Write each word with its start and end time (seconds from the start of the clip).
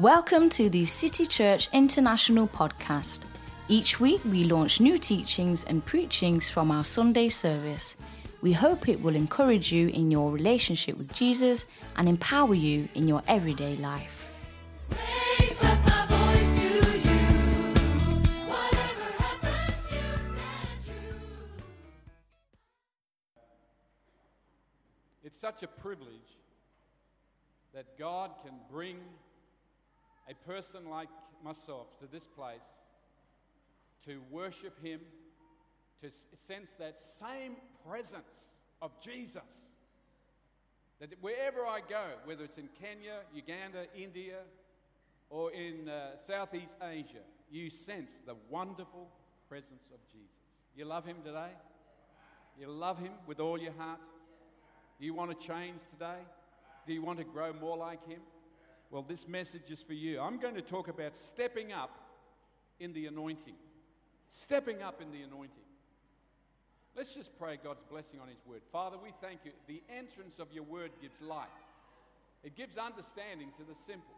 Welcome 0.00 0.48
to 0.50 0.70
the 0.70 0.86
City 0.86 1.26
Church 1.26 1.68
International 1.74 2.48
podcast. 2.48 3.24
Each 3.68 4.00
week 4.00 4.22
we 4.24 4.44
launch 4.44 4.80
new 4.80 4.96
teachings 4.96 5.64
and 5.64 5.84
preachings 5.84 6.48
from 6.48 6.70
our 6.70 6.84
Sunday 6.84 7.28
service. 7.28 7.98
We 8.40 8.54
hope 8.54 8.88
it 8.88 9.02
will 9.02 9.14
encourage 9.14 9.70
you 9.70 9.88
in 9.88 10.10
your 10.10 10.32
relationship 10.32 10.96
with 10.96 11.12
Jesus 11.12 11.66
and 11.96 12.08
empower 12.08 12.54
you 12.54 12.88
in 12.94 13.08
your 13.08 13.22
everyday 13.28 13.76
life. 13.76 14.30
Raise 14.88 15.62
up 15.64 15.78
my 15.86 16.06
voice 16.06 16.60
to 16.60 16.98
you. 16.98 17.18
Whatever 18.48 19.04
happens, 19.18 19.90
you 19.92 20.00
stand 20.16 20.80
true. 20.86 21.20
It's 25.22 25.38
such 25.38 25.62
a 25.62 25.68
privilege 25.68 26.38
that 27.74 27.98
God 27.98 28.30
can 28.42 28.54
bring 28.72 28.96
a 30.30 30.34
person 30.46 30.88
like 30.88 31.08
myself 31.44 31.98
to 31.98 32.06
this 32.06 32.26
place 32.26 32.78
to 34.04 34.20
worship 34.30 34.82
Him, 34.82 35.00
to 36.00 36.08
sense 36.34 36.72
that 36.74 36.98
same 36.98 37.56
presence 37.88 38.62
of 38.80 38.98
Jesus. 39.00 39.72
That 41.00 41.10
wherever 41.20 41.66
I 41.66 41.80
go, 41.86 42.04
whether 42.24 42.44
it's 42.44 42.58
in 42.58 42.68
Kenya, 42.80 43.20
Uganda, 43.34 43.86
India, 43.94 44.36
or 45.28 45.52
in 45.52 45.88
uh, 45.88 46.16
Southeast 46.16 46.76
Asia, 46.82 47.24
you 47.50 47.70
sense 47.70 48.22
the 48.24 48.36
wonderful 48.48 49.08
presence 49.48 49.88
of 49.92 50.00
Jesus. 50.10 50.30
You 50.76 50.84
love 50.84 51.04
Him 51.04 51.16
today? 51.24 51.50
You 52.58 52.68
love 52.68 52.98
Him 52.98 53.12
with 53.26 53.40
all 53.40 53.58
your 53.58 53.72
heart? 53.72 54.00
Do 54.98 55.06
you 55.06 55.14
want 55.14 55.38
to 55.38 55.46
change 55.46 55.80
today? 55.90 56.20
Do 56.86 56.92
you 56.92 57.02
want 57.02 57.18
to 57.18 57.24
grow 57.24 57.52
more 57.52 57.76
like 57.76 58.06
Him? 58.06 58.20
Well, 58.90 59.02
this 59.02 59.28
message 59.28 59.70
is 59.70 59.82
for 59.82 59.92
you. 59.92 60.20
I'm 60.20 60.38
going 60.38 60.56
to 60.56 60.62
talk 60.62 60.88
about 60.88 61.16
stepping 61.16 61.72
up 61.72 61.96
in 62.80 62.92
the 62.92 63.06
anointing. 63.06 63.54
Stepping 64.30 64.82
up 64.82 65.00
in 65.00 65.12
the 65.12 65.22
anointing. 65.22 65.62
Let's 66.96 67.14
just 67.14 67.38
pray 67.38 67.58
God's 67.62 67.84
blessing 67.88 68.18
on 68.20 68.26
His 68.28 68.44
word. 68.44 68.62
Father, 68.72 68.96
we 69.00 69.10
thank 69.20 69.44
you. 69.44 69.52
The 69.68 69.80
entrance 69.96 70.40
of 70.40 70.52
your 70.52 70.64
word 70.64 70.90
gives 71.00 71.22
light, 71.22 71.46
it 72.42 72.56
gives 72.56 72.76
understanding 72.76 73.50
to 73.58 73.64
the 73.64 73.74
simple. 73.74 74.16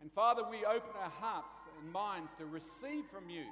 And 0.00 0.10
Father, 0.10 0.42
we 0.50 0.64
open 0.64 0.90
our 1.00 1.12
hearts 1.20 1.54
and 1.80 1.92
minds 1.92 2.34
to 2.38 2.46
receive 2.46 3.04
from 3.06 3.30
you. 3.30 3.44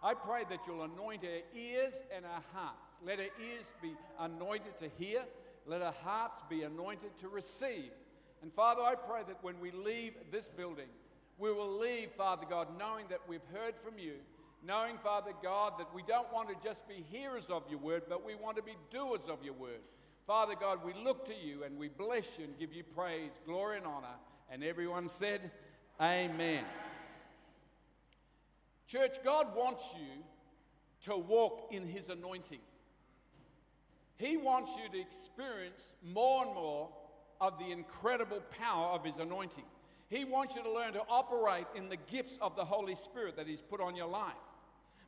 I 0.00 0.14
pray 0.14 0.42
that 0.48 0.60
you'll 0.66 0.82
anoint 0.82 1.24
our 1.24 1.58
ears 1.58 2.04
and 2.14 2.24
our 2.24 2.42
hearts. 2.52 2.98
Let 3.04 3.18
our 3.18 3.24
ears 3.24 3.72
be 3.82 3.92
anointed 4.20 4.76
to 4.78 4.88
hear. 4.98 5.22
Let 5.66 5.82
our 5.82 5.94
hearts 6.04 6.42
be 6.48 6.62
anointed 6.62 7.16
to 7.18 7.28
receive. 7.28 7.90
And 8.42 8.52
Father, 8.52 8.82
I 8.82 8.96
pray 8.96 9.22
that 9.28 9.42
when 9.42 9.60
we 9.60 9.70
leave 9.70 10.14
this 10.30 10.48
building, 10.48 10.88
we 11.38 11.52
will 11.52 11.78
leave, 11.78 12.10
Father 12.10 12.44
God, 12.48 12.68
knowing 12.78 13.06
that 13.08 13.20
we've 13.28 13.46
heard 13.52 13.78
from 13.78 13.98
you, 13.98 14.14
knowing, 14.66 14.98
Father 14.98 15.32
God, 15.42 15.74
that 15.78 15.94
we 15.94 16.02
don't 16.02 16.32
want 16.32 16.48
to 16.48 16.68
just 16.68 16.88
be 16.88 17.04
hearers 17.10 17.50
of 17.50 17.62
your 17.70 17.78
word, 17.78 18.02
but 18.08 18.24
we 18.24 18.34
want 18.34 18.56
to 18.56 18.62
be 18.62 18.76
doers 18.90 19.28
of 19.28 19.44
your 19.44 19.54
word. 19.54 19.80
Father 20.26 20.54
God, 20.58 20.80
we 20.84 20.92
look 21.02 21.24
to 21.26 21.34
you 21.34 21.64
and 21.64 21.78
we 21.78 21.88
bless 21.88 22.38
you 22.38 22.44
and 22.44 22.58
give 22.58 22.72
you 22.72 22.84
praise, 22.84 23.32
glory, 23.46 23.78
and 23.78 23.86
honor. 23.86 24.06
And 24.50 24.62
everyone 24.62 25.08
said, 25.08 25.50
Amen. 26.00 26.64
Church, 28.86 29.16
God 29.24 29.56
wants 29.56 29.94
you 29.96 30.22
to 31.04 31.16
walk 31.16 31.68
in 31.70 31.86
His 31.86 32.08
anointing. 32.08 32.60
He 34.16 34.36
wants 34.36 34.76
you 34.76 34.88
to 34.92 35.00
experience 35.00 35.94
more 36.04 36.44
and 36.44 36.54
more 36.54 36.90
of 37.42 37.58
the 37.58 37.72
incredible 37.72 38.40
power 38.58 38.86
of 38.86 39.04
His 39.04 39.18
anointing. 39.18 39.64
He 40.08 40.24
wants 40.24 40.54
you 40.54 40.62
to 40.62 40.72
learn 40.72 40.92
to 40.92 41.02
operate 41.08 41.66
in 41.74 41.88
the 41.88 41.96
gifts 41.96 42.38
of 42.40 42.54
the 42.54 42.64
Holy 42.64 42.94
Spirit 42.94 43.36
that 43.36 43.48
He's 43.48 43.60
put 43.60 43.80
on 43.80 43.96
your 43.96 44.06
life. 44.06 44.32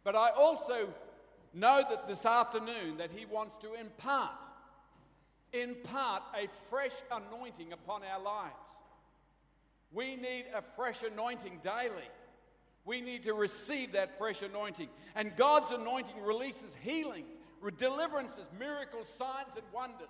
But 0.02 0.16
I 0.16 0.30
also 0.30 0.92
know 1.54 1.82
that 1.88 2.08
this 2.08 2.26
afternoon 2.26 2.98
that 2.98 3.10
He 3.14 3.24
wants 3.24 3.56
to 3.58 3.74
impart, 3.74 4.44
impart 5.52 6.22
a 6.36 6.48
fresh 6.68 6.94
anointing 7.10 7.72
upon 7.72 8.02
our 8.02 8.20
lives. 8.20 8.54
We 9.92 10.16
need 10.16 10.46
a 10.52 10.60
fresh 10.60 11.04
anointing 11.04 11.60
daily. 11.62 12.10
We 12.84 13.00
need 13.00 13.22
to 13.22 13.32
receive 13.32 13.92
that 13.92 14.18
fresh 14.18 14.42
anointing. 14.42 14.88
And 15.14 15.36
God's 15.36 15.70
anointing 15.70 16.20
releases 16.20 16.76
healings, 16.82 17.38
deliverances, 17.78 18.48
miracles, 18.58 19.08
signs, 19.08 19.54
and 19.54 19.64
wonders. 19.72 20.08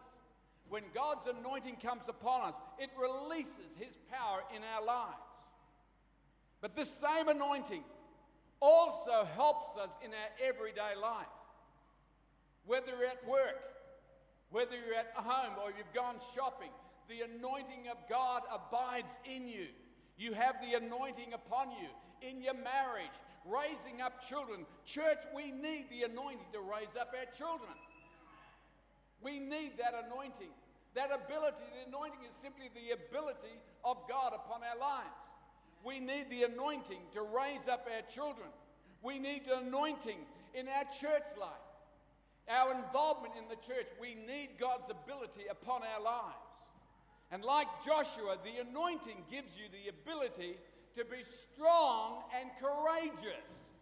When 0.74 0.82
God's 0.92 1.26
anointing 1.26 1.76
comes 1.76 2.08
upon 2.08 2.48
us, 2.48 2.56
it 2.80 2.90
releases 3.00 3.78
His 3.78 3.96
power 4.10 4.42
in 4.56 4.62
our 4.74 4.84
lives. 4.84 5.22
But 6.60 6.74
this 6.74 6.90
same 6.90 7.28
anointing 7.28 7.84
also 8.58 9.24
helps 9.36 9.76
us 9.76 9.96
in 10.04 10.10
our 10.10 10.48
everyday 10.48 11.00
life. 11.00 11.30
Whether 12.66 12.88
you're 12.88 13.06
at 13.06 13.24
work, 13.24 13.62
whether 14.50 14.72
you're 14.74 14.98
at 14.98 15.12
home 15.14 15.52
or 15.62 15.70
you've 15.78 15.94
gone 15.94 16.16
shopping, 16.34 16.70
the 17.08 17.20
anointing 17.20 17.86
of 17.88 17.98
God 18.10 18.42
abides 18.52 19.16
in 19.32 19.46
you. 19.46 19.68
You 20.18 20.32
have 20.32 20.56
the 20.60 20.76
anointing 20.76 21.34
upon 21.34 21.70
you 21.70 22.28
in 22.28 22.42
your 22.42 22.54
marriage, 22.54 23.14
raising 23.44 24.00
up 24.00 24.26
children. 24.28 24.66
Church, 24.84 25.22
we 25.36 25.52
need 25.52 25.86
the 25.88 26.02
anointing 26.02 26.50
to 26.52 26.58
raise 26.58 26.96
up 27.00 27.14
our 27.16 27.32
children. 27.32 27.70
We 29.22 29.38
need 29.38 29.78
that 29.78 29.94
anointing. 30.08 30.50
That 30.94 31.10
ability, 31.10 31.64
the 31.74 31.88
anointing 31.88 32.20
is 32.28 32.34
simply 32.34 32.70
the 32.74 32.94
ability 32.94 33.58
of 33.84 33.98
God 34.08 34.32
upon 34.34 34.62
our 34.62 34.78
lives. 34.78 35.26
We 35.84 35.98
need 35.98 36.30
the 36.30 36.44
anointing 36.44 37.00
to 37.12 37.22
raise 37.22 37.68
up 37.68 37.86
our 37.92 38.02
children. 38.08 38.48
We 39.02 39.18
need 39.18 39.44
the 39.44 39.58
anointing 39.58 40.18
in 40.54 40.68
our 40.68 40.84
church 40.84 41.28
life. 41.38 41.66
Our 42.48 42.74
involvement 42.74 43.34
in 43.36 43.48
the 43.48 43.56
church, 43.56 43.88
we 44.00 44.14
need 44.14 44.50
God's 44.58 44.88
ability 44.90 45.42
upon 45.50 45.82
our 45.82 46.02
lives. 46.02 46.54
And 47.30 47.42
like 47.42 47.66
Joshua, 47.84 48.38
the 48.44 48.60
anointing 48.62 49.24
gives 49.30 49.56
you 49.56 49.64
the 49.72 49.90
ability 49.90 50.56
to 50.96 51.04
be 51.04 51.24
strong 51.24 52.22
and 52.38 52.50
courageous. 52.60 53.74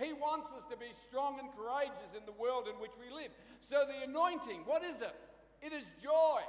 He 0.00 0.12
wants 0.12 0.50
us 0.52 0.64
to 0.70 0.76
be 0.76 0.92
strong 0.92 1.38
and 1.38 1.48
courageous 1.52 2.16
in 2.18 2.24
the 2.26 2.32
world 2.32 2.66
in 2.66 2.80
which 2.80 2.92
we 2.98 3.14
live. 3.14 3.30
So, 3.60 3.84
the 3.86 4.08
anointing, 4.08 4.62
what 4.64 4.82
is 4.82 5.00
it? 5.00 5.14
It 5.64 5.72
is 5.72 5.90
joy, 6.02 6.42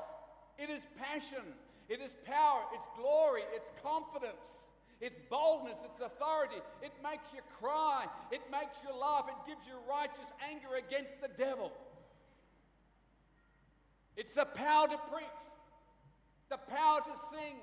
it 0.60 0.70
is 0.70 0.86
passion, 1.00 1.46
it 1.88 2.02
is 2.02 2.14
power, 2.26 2.64
it's 2.74 2.88
glory, 2.98 3.44
it's 3.56 3.72
confidence, 3.82 4.72
it's 5.00 5.18
boldness, 5.30 5.78
it's 5.86 6.02
authority. 6.02 6.58
It 6.82 6.92
makes 7.02 7.34
you 7.34 7.40
cry, 7.60 8.08
it 8.30 8.42
makes 8.52 8.80
you 8.84 8.94
laugh, 8.94 9.28
it 9.30 9.48
gives 9.48 9.66
you 9.66 9.74
righteous 9.90 10.34
anger 10.50 10.76
against 10.76 11.22
the 11.22 11.30
devil. 11.30 11.72
It's 14.18 14.36
the 14.36 14.46
power 14.46 14.88
to 14.88 14.98
preach, 15.12 15.44
the 16.50 16.58
power 16.58 17.00
to 17.00 17.18
sing, 17.32 17.56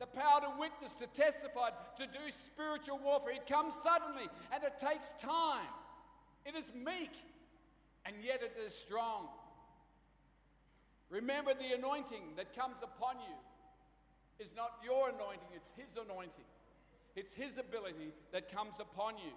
the 0.00 0.06
power 0.06 0.40
to 0.40 0.50
witness, 0.58 0.94
to 0.94 1.06
testify, 1.06 1.70
to 1.96 2.06
do 2.06 2.28
spiritual 2.28 2.98
warfare. 2.98 3.34
It 3.34 3.46
comes 3.46 3.74
suddenly 3.82 4.28
and 4.52 4.64
it 4.64 4.74
takes 4.80 5.12
time. 5.22 5.68
It 6.44 6.56
is 6.56 6.72
meek 6.74 7.12
and 8.04 8.16
yet 8.20 8.42
it 8.42 8.56
is 8.64 8.74
strong. 8.74 9.28
Remember, 11.12 11.52
the 11.52 11.76
anointing 11.76 12.40
that 12.40 12.56
comes 12.56 12.80
upon 12.82 13.20
you 13.20 13.36
is 14.40 14.48
not 14.56 14.80
your 14.82 15.10
anointing, 15.10 15.52
it's 15.54 15.68
His 15.76 16.00
anointing. 16.00 16.48
It's 17.14 17.34
His 17.34 17.58
ability 17.58 18.16
that 18.32 18.50
comes 18.50 18.80
upon 18.80 19.18
you. 19.18 19.36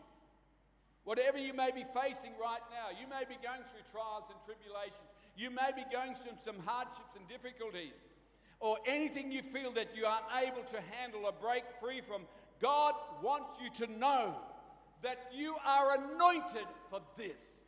Whatever 1.03 1.37
you 1.37 1.53
may 1.53 1.71
be 1.75 1.83
facing 1.93 2.31
right 2.41 2.63
now, 2.71 2.95
you 2.95 3.05
may 3.11 3.27
be 3.27 3.35
going 3.43 3.61
through 3.67 3.83
trials 3.91 4.23
and 4.31 4.39
tribulations, 4.47 5.11
you 5.35 5.51
may 5.51 5.75
be 5.75 5.83
going 5.91 6.16
through 6.16 6.39
some 6.41 6.55
hardships 6.66 7.19
and 7.19 7.27
difficulties, 7.27 7.99
or 8.61 8.78
anything 8.87 9.29
you 9.29 9.41
feel 9.41 9.71
that 9.73 9.97
you 9.97 10.05
aren't 10.05 10.31
able 10.47 10.63
to 10.63 10.79
handle 10.97 11.25
or 11.25 11.33
break 11.33 11.66
free 11.81 11.99
from. 11.99 12.21
God 12.61 12.95
wants 13.21 13.59
you 13.61 13.85
to 13.85 13.91
know 13.99 14.33
that 15.03 15.29
you 15.35 15.57
are 15.66 15.99
anointed 15.99 16.66
for 16.89 17.01
this. 17.17 17.61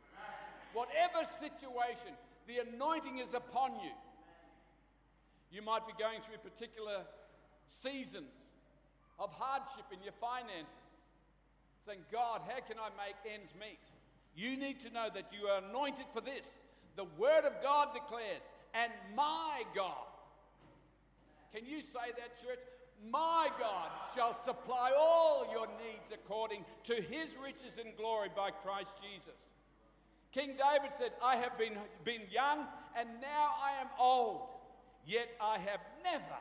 Whatever 0.72 1.26
situation, 1.26 2.16
the 2.48 2.58
anointing 2.66 3.18
is 3.18 3.34
upon 3.34 3.72
you. 3.74 3.92
You 5.52 5.62
might 5.62 5.86
be 5.86 5.92
going 5.98 6.20
through 6.20 6.38
particular 6.38 7.04
seasons 7.66 8.32
of 9.18 9.30
hardship 9.32 9.84
in 9.92 10.02
your 10.02 10.14
finances, 10.14 10.66
saying, 11.84 12.00
God, 12.10 12.40
how 12.48 12.60
can 12.66 12.78
I 12.78 12.88
make 12.96 13.16
ends 13.32 13.52
meet? 13.60 13.78
You 14.34 14.56
need 14.56 14.80
to 14.80 14.90
know 14.90 15.08
that 15.12 15.30
you 15.30 15.46
are 15.48 15.62
anointed 15.68 16.06
for 16.12 16.22
this. 16.22 16.56
The 16.96 17.04
Word 17.18 17.44
of 17.44 17.52
God 17.62 17.88
declares, 17.92 18.42
and 18.74 18.90
my 19.14 19.62
God. 19.74 20.08
Can 21.54 21.66
you 21.66 21.82
say 21.82 22.12
that, 22.16 22.40
church? 22.42 22.60
My 23.10 23.48
God 23.58 23.90
shall 24.14 24.38
supply 24.40 24.92
all 24.98 25.46
your 25.52 25.66
needs 25.66 26.10
according 26.12 26.64
to 26.84 26.94
his 26.94 27.36
riches 27.42 27.78
and 27.78 27.96
glory 27.96 28.28
by 28.34 28.50
Christ 28.50 28.90
Jesus. 29.00 29.52
King 30.32 30.54
David 30.58 30.92
said, 30.96 31.12
I 31.22 31.36
have 31.36 31.56
been, 31.58 31.74
been 32.04 32.22
young 32.30 32.66
and 32.96 33.08
now 33.20 33.54
I 33.62 33.80
am 33.80 33.88
old, 33.98 34.48
yet 35.06 35.28
I 35.40 35.58
have 35.58 35.80
never, 36.04 36.38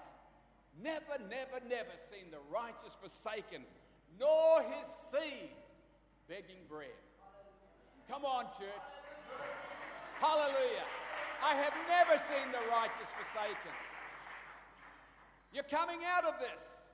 never, 0.82 1.24
never, 1.30 1.64
never 1.70 1.96
seen 2.12 2.32
the 2.32 2.40
righteous 2.52 2.98
forsaken, 3.02 3.62
nor 4.20 4.62
his 4.64 4.88
seed 5.12 5.50
begging 6.28 6.64
bread. 6.68 7.00
Come 8.10 8.26
on, 8.26 8.46
church. 8.58 8.90
Hallelujah. 10.20 10.88
I 11.44 11.54
have 11.56 11.74
never 11.88 12.18
seen 12.18 12.52
the 12.52 12.72
righteous 12.72 13.12
forsaken. 13.14 13.76
You're 15.54 15.64
coming 15.64 16.00
out 16.06 16.26
of 16.26 16.40
this. 16.40 16.88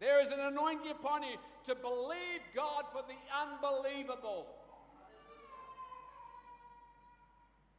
There 0.00 0.22
is 0.22 0.30
an 0.30 0.40
anointing 0.40 0.90
upon 0.90 1.22
you 1.22 1.36
to 1.66 1.74
believe 1.74 2.40
God 2.54 2.84
for 2.92 3.02
the 3.06 3.18
unbelievable. 3.30 4.46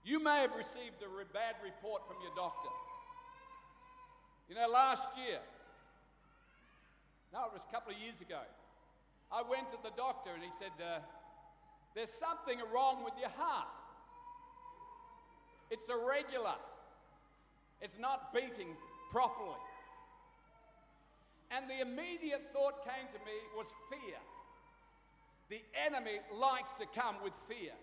You 0.03 0.21
may 0.21 0.41
have 0.41 0.51
received 0.55 0.99
a 0.99 1.07
bad 1.33 1.55
report 1.63 2.05
from 2.07 2.17
your 2.21 2.35
doctor. 2.35 2.69
You 4.49 4.55
know, 4.55 4.67
last 4.67 5.07
year, 5.17 5.39
no, 7.31 7.45
it 7.45 7.53
was 7.53 7.63
a 7.63 7.71
couple 7.73 7.93
of 7.93 7.99
years 7.99 8.19
ago, 8.19 8.41
I 9.31 9.41
went 9.41 9.71
to 9.71 9.77
the 9.81 9.95
doctor 9.95 10.31
and 10.35 10.43
he 10.43 10.51
said, 10.51 10.75
uh, 10.77 10.99
There's 11.95 12.11
something 12.11 12.59
wrong 12.73 13.03
with 13.03 13.13
your 13.17 13.29
heart. 13.29 13.67
It's 15.71 15.87
irregular, 15.87 16.59
it's 17.81 17.97
not 17.97 18.33
beating 18.33 18.75
properly. 19.09 19.63
And 21.49 21.69
the 21.69 21.81
immediate 21.81 22.49
thought 22.51 22.83
came 22.83 23.07
to 23.07 23.19
me 23.25 23.37
was 23.55 23.67
fear. 23.89 24.19
The 25.49 25.61
enemy 25.85 26.19
likes 26.35 26.71
to 26.79 26.85
come 26.99 27.15
with 27.23 27.33
fear. 27.47 27.73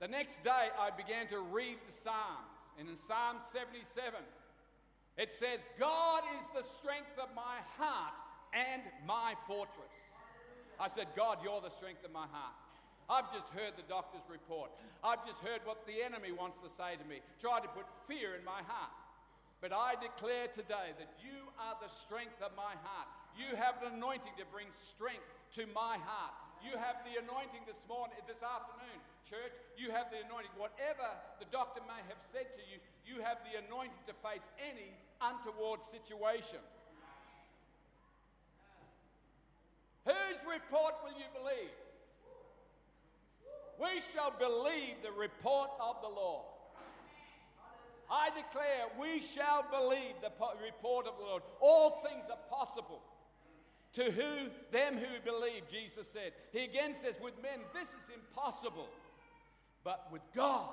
The 0.00 0.08
next 0.08 0.44
day, 0.44 0.70
I 0.78 0.90
began 0.90 1.26
to 1.28 1.40
read 1.40 1.78
the 1.86 1.92
Psalms. 1.92 2.70
And 2.78 2.88
in 2.88 2.94
Psalm 2.94 3.38
77, 3.52 4.14
it 5.16 5.32
says, 5.32 5.66
God 5.78 6.22
is 6.38 6.46
the 6.54 6.62
strength 6.62 7.18
of 7.18 7.34
my 7.34 7.58
heart 7.74 8.14
and 8.54 8.82
my 9.06 9.34
fortress. 9.48 9.98
I 10.78 10.86
said, 10.86 11.08
God, 11.16 11.38
you're 11.42 11.60
the 11.60 11.74
strength 11.74 12.04
of 12.04 12.12
my 12.12 12.30
heart. 12.30 12.54
I've 13.10 13.32
just 13.34 13.50
heard 13.50 13.74
the 13.74 13.88
doctor's 13.88 14.22
report. 14.30 14.70
I've 15.02 15.26
just 15.26 15.42
heard 15.42 15.64
what 15.64 15.82
the 15.88 16.04
enemy 16.04 16.30
wants 16.30 16.60
to 16.62 16.70
say 16.70 16.94
to 16.94 17.06
me, 17.08 17.18
try 17.40 17.58
to 17.58 17.66
put 17.66 17.88
fear 18.06 18.38
in 18.38 18.44
my 18.44 18.62
heart. 18.62 18.94
But 19.58 19.74
I 19.74 19.98
declare 19.98 20.46
today 20.46 20.94
that 20.94 21.18
you 21.18 21.50
are 21.58 21.74
the 21.82 21.90
strength 21.90 22.38
of 22.38 22.54
my 22.54 22.78
heart. 22.78 23.10
You 23.34 23.58
have 23.58 23.82
an 23.82 23.98
anointing 23.98 24.38
to 24.38 24.46
bring 24.54 24.70
strength 24.70 25.26
to 25.58 25.66
my 25.74 25.98
heart. 25.98 26.34
You 26.62 26.78
have 26.78 27.02
the 27.02 27.18
anointing 27.18 27.66
this 27.66 27.82
morning, 27.90 28.22
this 28.30 28.46
afternoon, 28.46 29.02
church. 29.24 29.54
You 29.76 29.90
have 29.90 30.10
the 30.10 30.20
anointing. 30.22 30.52
Whatever 30.56 31.08
the 31.38 31.46
doctor 31.50 31.80
may 31.86 32.02
have 32.10 32.20
said 32.32 32.52
to 32.54 32.62
you, 32.66 32.78
you 33.06 33.22
have 33.22 33.38
the 33.46 33.58
anointing 33.58 34.04
to 34.06 34.14
face 34.22 34.46
any 34.58 34.92
untoward 35.22 35.84
situation. 35.84 36.60
Whose 40.04 40.40
report 40.46 40.94
will 41.04 41.16
you 41.16 41.28
believe? 41.34 41.74
We 43.78 44.00
shall 44.12 44.32
believe 44.32 44.96
the 45.02 45.12
report 45.12 45.70
of 45.80 45.96
the 46.02 46.08
Lord. 46.08 46.44
I 48.10 48.30
declare 48.30 48.88
we 48.98 49.20
shall 49.20 49.64
believe 49.70 50.16
the 50.22 50.32
report 50.64 51.06
of 51.06 51.18
the 51.18 51.24
Lord. 51.24 51.42
All 51.60 52.02
things 52.02 52.24
are 52.30 52.40
possible 52.50 53.02
to 53.92 54.10
who 54.10 54.50
them 54.72 54.96
who 54.96 55.20
believe, 55.24 55.68
Jesus 55.68 56.08
said. 56.08 56.32
He 56.52 56.64
again 56.64 56.94
says, 56.94 57.16
with 57.22 57.40
men 57.42 57.60
this 57.74 57.88
is 57.88 58.08
impossible, 58.14 58.88
but 59.84 60.08
with 60.12 60.22
God 60.34 60.68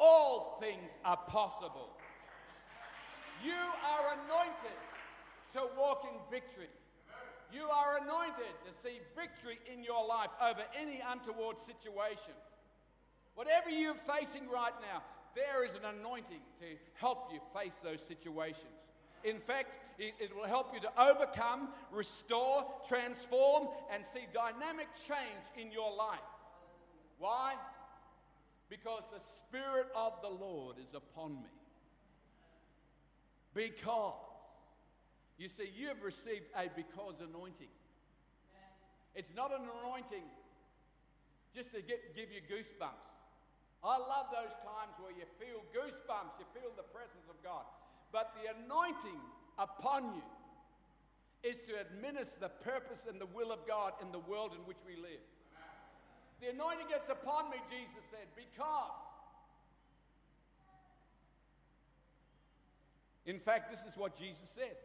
all 0.00 0.58
things 0.60 0.96
are 1.04 1.18
possible. 1.28 1.90
You 3.44 3.52
are 3.52 4.16
anointed 4.24 4.78
to 5.52 5.60
walk 5.78 6.04
in 6.10 6.18
victory. 6.30 6.68
You 7.52 7.64
are 7.64 7.98
anointed 7.98 8.54
to 8.66 8.72
see 8.72 9.00
victory 9.14 9.58
in 9.72 9.84
your 9.84 10.06
life 10.06 10.30
over 10.42 10.60
any 10.78 11.02
untoward 11.06 11.60
situation. 11.60 12.34
Whatever 13.34 13.70
you're 13.70 13.94
facing 13.94 14.48
right 14.48 14.72
now, 14.80 15.02
there 15.34 15.64
is 15.64 15.72
an 15.72 15.84
anointing 15.98 16.40
to 16.60 16.66
help 16.94 17.30
you 17.32 17.40
face 17.54 17.76
those 17.82 18.00
situations. 18.00 18.88
In 19.22 19.38
fact, 19.38 19.78
it, 19.98 20.14
it 20.18 20.34
will 20.34 20.46
help 20.46 20.72
you 20.72 20.80
to 20.80 20.90
overcome, 21.00 21.68
restore, 21.92 22.64
transform, 22.88 23.68
and 23.92 24.06
see 24.06 24.26
dynamic 24.32 24.88
change 25.06 25.46
in 25.58 25.70
your 25.70 25.94
life. 25.94 26.18
Why? 27.18 27.54
Because 28.70 29.02
the 29.12 29.20
Spirit 29.20 29.88
of 29.96 30.12
the 30.22 30.28
Lord 30.28 30.76
is 30.78 30.94
upon 30.94 31.34
me. 31.34 31.50
Because, 33.52 34.14
you 35.36 35.48
see, 35.48 35.68
you 35.76 35.88
have 35.88 36.02
received 36.02 36.46
a 36.56 36.70
because 36.74 37.18
anointing. 37.18 37.74
It's 39.16 39.34
not 39.34 39.50
an 39.50 39.66
anointing 39.82 40.22
just 41.52 41.72
to 41.72 41.82
get, 41.82 42.14
give 42.14 42.30
you 42.30 42.40
goosebumps. 42.46 43.10
I 43.82 43.98
love 43.98 44.30
those 44.30 44.54
times 44.62 44.94
where 45.02 45.10
you 45.10 45.26
feel 45.40 45.66
goosebumps, 45.74 46.38
you 46.38 46.46
feel 46.54 46.70
the 46.76 46.86
presence 46.94 47.26
of 47.28 47.42
God. 47.42 47.64
But 48.12 48.36
the 48.38 48.54
anointing 48.54 49.18
upon 49.58 50.14
you 50.14 50.22
is 51.42 51.58
to 51.66 51.80
administer 51.80 52.38
the 52.40 52.54
purpose 52.62 53.06
and 53.08 53.20
the 53.20 53.26
will 53.26 53.50
of 53.50 53.66
God 53.66 53.94
in 54.00 54.12
the 54.12 54.20
world 54.20 54.52
in 54.54 54.60
which 54.66 54.78
we 54.86 54.94
live. 54.94 55.24
The 56.40 56.48
anointing 56.50 56.88
gets 56.88 57.10
upon 57.10 57.50
me, 57.50 57.56
Jesus 57.68 58.04
said, 58.10 58.26
because. 58.34 59.10
In 63.26 63.38
fact, 63.38 63.70
this 63.70 63.84
is 63.84 63.96
what 63.96 64.16
Jesus 64.16 64.48
said 64.48 64.76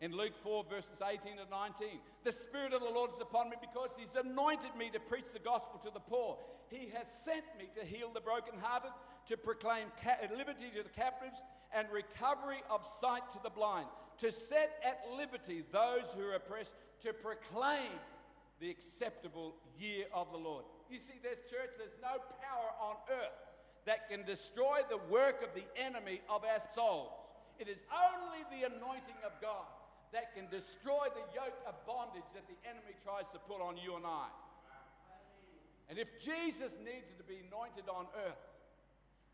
in 0.00 0.16
Luke 0.16 0.32
4, 0.42 0.64
verses 0.68 1.00
18 1.02 1.38
and 1.38 1.50
19. 1.50 1.88
The 2.24 2.32
Spirit 2.32 2.72
of 2.72 2.80
the 2.80 2.88
Lord 2.88 3.12
is 3.12 3.20
upon 3.20 3.50
me 3.50 3.56
because 3.60 3.90
He's 3.98 4.14
anointed 4.16 4.74
me 4.78 4.90
to 4.90 5.00
preach 5.00 5.26
the 5.32 5.38
gospel 5.38 5.78
to 5.84 5.90
the 5.90 6.00
poor. 6.00 6.38
He 6.68 6.90
has 6.96 7.06
sent 7.06 7.44
me 7.58 7.68
to 7.78 7.86
heal 7.86 8.10
the 8.12 8.20
brokenhearted, 8.20 8.90
to 9.28 9.36
proclaim 9.36 9.86
ca- 10.02 10.16
uh, 10.22 10.36
liberty 10.36 10.70
to 10.76 10.82
the 10.82 10.88
captives, 10.88 11.40
and 11.72 11.86
recovery 11.92 12.62
of 12.70 12.84
sight 12.84 13.22
to 13.32 13.38
the 13.42 13.50
blind, 13.50 13.86
to 14.18 14.32
set 14.32 14.72
at 14.84 15.00
liberty 15.16 15.64
those 15.70 16.04
who 16.16 16.22
are 16.22 16.34
oppressed, 16.34 16.72
to 17.02 17.12
proclaim 17.12 17.90
the 18.60 18.70
acceptable 18.70 19.54
year 19.78 20.06
of 20.12 20.30
the 20.32 20.38
Lord. 20.38 20.64
You 20.90 21.00
see, 21.00 21.18
there's 21.22 21.42
church, 21.50 21.74
there's 21.78 21.96
no 22.02 22.20
power 22.40 22.70
on 22.80 22.96
earth 23.10 23.38
that 23.86 24.08
can 24.08 24.24
destroy 24.24 24.80
the 24.88 25.00
work 25.10 25.42
of 25.42 25.50
the 25.54 25.64
enemy 25.76 26.20
of 26.28 26.44
our 26.44 26.60
souls. 26.72 27.12
It 27.58 27.68
is 27.68 27.84
only 27.92 28.42
the 28.50 28.66
anointing 28.66 29.20
of 29.24 29.32
God 29.40 29.68
that 30.12 30.34
can 30.34 30.46
destroy 30.50 31.10
the 31.10 31.26
yoke 31.34 31.58
of 31.66 31.74
bondage 31.86 32.26
that 32.34 32.46
the 32.46 32.58
enemy 32.68 32.94
tries 33.02 33.28
to 33.30 33.38
put 33.38 33.60
on 33.60 33.76
you 33.76 33.96
and 33.96 34.06
I. 34.06 34.28
And 35.88 35.98
if 35.98 36.18
Jesus 36.18 36.78
needs 36.80 37.12
to 37.18 37.24
be 37.24 37.44
anointed 37.44 37.90
on 37.90 38.06
earth, 38.26 38.40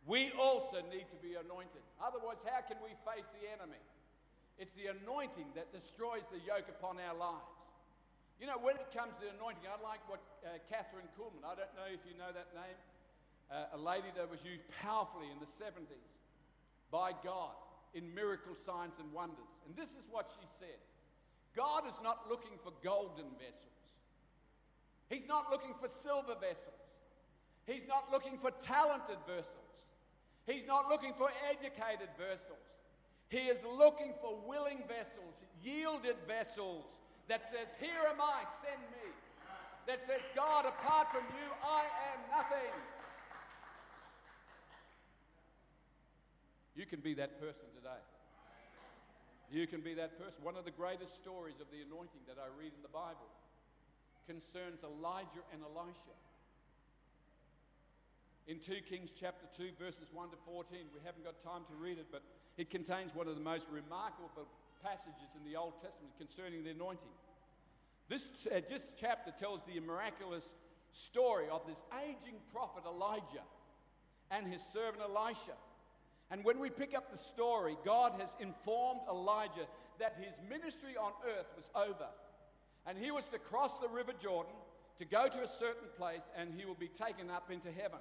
we 0.07 0.33
also 0.41 0.83
need 0.91 1.07
to 1.13 1.19
be 1.21 1.37
anointed. 1.37 1.85
Otherwise, 2.01 2.43
how 2.43 2.65
can 2.65 2.81
we 2.83 2.91
face 3.05 3.29
the 3.37 3.47
enemy? 3.53 3.79
It's 4.59 4.73
the 4.73 4.93
anointing 4.93 5.53
that 5.55 5.73
destroys 5.73 6.25
the 6.33 6.41
yoke 6.41 6.69
upon 6.69 6.97
our 6.99 7.17
lives. 7.17 7.50
You 8.41 8.49
know, 8.49 8.57
when 8.57 8.81
it 8.81 8.89
comes 8.97 9.13
to 9.21 9.29
anointing, 9.37 9.69
I 9.69 9.77
like 9.85 10.01
what 10.09 10.25
uh, 10.41 10.57
Kathryn 10.73 11.05
Kuhlman, 11.13 11.45
I 11.45 11.53
don't 11.61 11.77
know 11.77 11.85
if 11.93 12.01
you 12.09 12.17
know 12.17 12.33
that 12.33 12.49
name, 12.57 12.79
uh, 13.53 13.77
a 13.77 13.81
lady 13.81 14.09
that 14.17 14.33
was 14.33 14.41
used 14.41 14.65
powerfully 14.81 15.29
in 15.29 15.37
the 15.37 15.51
70s 15.51 16.09
by 16.89 17.13
God 17.21 17.53
in 17.93 18.15
miracle 18.17 18.57
signs 18.57 18.97
and 18.97 19.13
wonders. 19.13 19.61
And 19.69 19.77
this 19.77 19.93
is 19.93 20.09
what 20.09 20.33
she 20.33 20.49
said 20.59 20.81
God 21.53 21.85
is 21.85 22.01
not 22.03 22.33
looking 22.33 22.57
for 22.65 22.73
golden 22.83 23.29
vessels, 23.37 23.93
He's 25.13 25.29
not 25.29 25.53
looking 25.53 25.77
for 25.77 25.89
silver 25.93 26.33
vessels, 26.41 26.81
He's 27.69 27.85
not 27.85 28.09
looking 28.11 28.41
for 28.41 28.57
talented 28.65 29.21
vessels, 29.29 29.85
He's 30.49 30.65
not 30.65 30.89
looking 30.89 31.13
for 31.13 31.29
educated 31.45 32.09
vessels. 32.17 32.81
He 33.29 33.47
is 33.47 33.63
looking 33.63 34.15
for 34.21 34.41
willing 34.49 34.83
vessels, 34.89 35.39
yielded 35.63 36.17
vessels 36.27 36.99
that 37.31 37.47
says, 37.47 37.71
Here 37.79 38.03
am 38.11 38.19
I, 38.19 38.43
send 38.59 38.83
me. 38.91 39.07
That 39.87 40.03
says, 40.03 40.21
God, 40.35 40.67
apart 40.67 41.15
from 41.15 41.23
you, 41.31 41.47
I 41.63 41.87
am 42.11 42.19
nothing. 42.27 42.75
You 46.75 46.87
can 46.87 46.99
be 46.99 47.15
that 47.15 47.39
person 47.41 47.71
today. 47.75 48.03
You 49.51 49.67
can 49.67 49.81
be 49.81 49.95
that 49.95 50.19
person. 50.19 50.43
One 50.43 50.59
of 50.59 50.65
the 50.65 50.75
greatest 50.75 51.23
stories 51.23 51.63
of 51.63 51.71
the 51.71 51.87
anointing 51.87 52.27
that 52.27 52.37
I 52.39 52.51
read 52.59 52.75
in 52.75 52.83
the 52.83 52.91
Bible 52.91 53.31
concerns 54.27 54.83
Elijah 54.83 55.43
and 55.55 55.63
Elisha. 55.63 56.15
In 58.47 58.59
2 58.59 58.83
Kings 58.91 59.15
chapter 59.15 59.47
2, 59.55 59.79
verses 59.79 60.11
1 60.11 60.31
to 60.31 60.39
14, 60.47 60.67
we 60.95 61.01
haven't 61.07 61.23
got 61.23 61.39
time 61.43 61.63
to 61.71 61.75
read 61.79 61.99
it, 61.99 62.11
but 62.11 62.23
it 62.59 62.71
contains 62.71 63.15
one 63.15 63.29
of 63.31 63.39
the 63.39 63.43
most 63.43 63.71
remarkable 63.71 64.51
passages 64.83 65.37
in 65.37 65.51
the 65.51 65.57
Old 65.59 65.75
Testament 65.75 66.17
concerning 66.19 66.65
the 66.65 66.71
anointing. 66.71 67.13
This, 68.09 68.47
uh, 68.47 68.61
this 68.69 68.93
chapter 68.99 69.33
tells 69.39 69.63
the 69.65 69.79
miraculous 69.81 70.55
story 70.93 71.47
of 71.51 71.67
this 71.67 71.83
aging 72.03 72.41
prophet 72.53 72.83
Elijah 72.87 73.45
and 74.31 74.47
his 74.47 74.63
servant 74.63 75.03
Elisha. 75.03 75.55
And 76.31 76.45
when 76.45 76.59
we 76.59 76.71
pick 76.71 76.95
up 76.97 77.11
the 77.11 77.19
story, 77.19 77.77
God 77.85 78.13
has 78.21 78.37
informed 78.41 79.01
Elijah 79.09 79.67
that 79.99 80.17
his 80.21 80.41
ministry 80.49 80.97
on 80.97 81.13
earth 81.39 81.47
was 81.57 81.71
over. 81.75 82.09
And 82.87 82.97
he 82.97 83.11
was 83.11 83.27
to 83.29 83.39
cross 83.39 83.79
the 83.79 83.89
river 83.89 84.13
Jordan 84.19 84.55
to 84.99 85.05
go 85.05 85.29
to 85.29 85.43
a 85.43 85.47
certain 85.47 85.89
place 85.97 86.23
and 86.37 86.53
he 86.55 86.65
will 86.65 86.75
be 86.75 86.89
taken 86.89 87.31
up 87.31 87.51
into 87.51 87.71
heaven. 87.71 88.01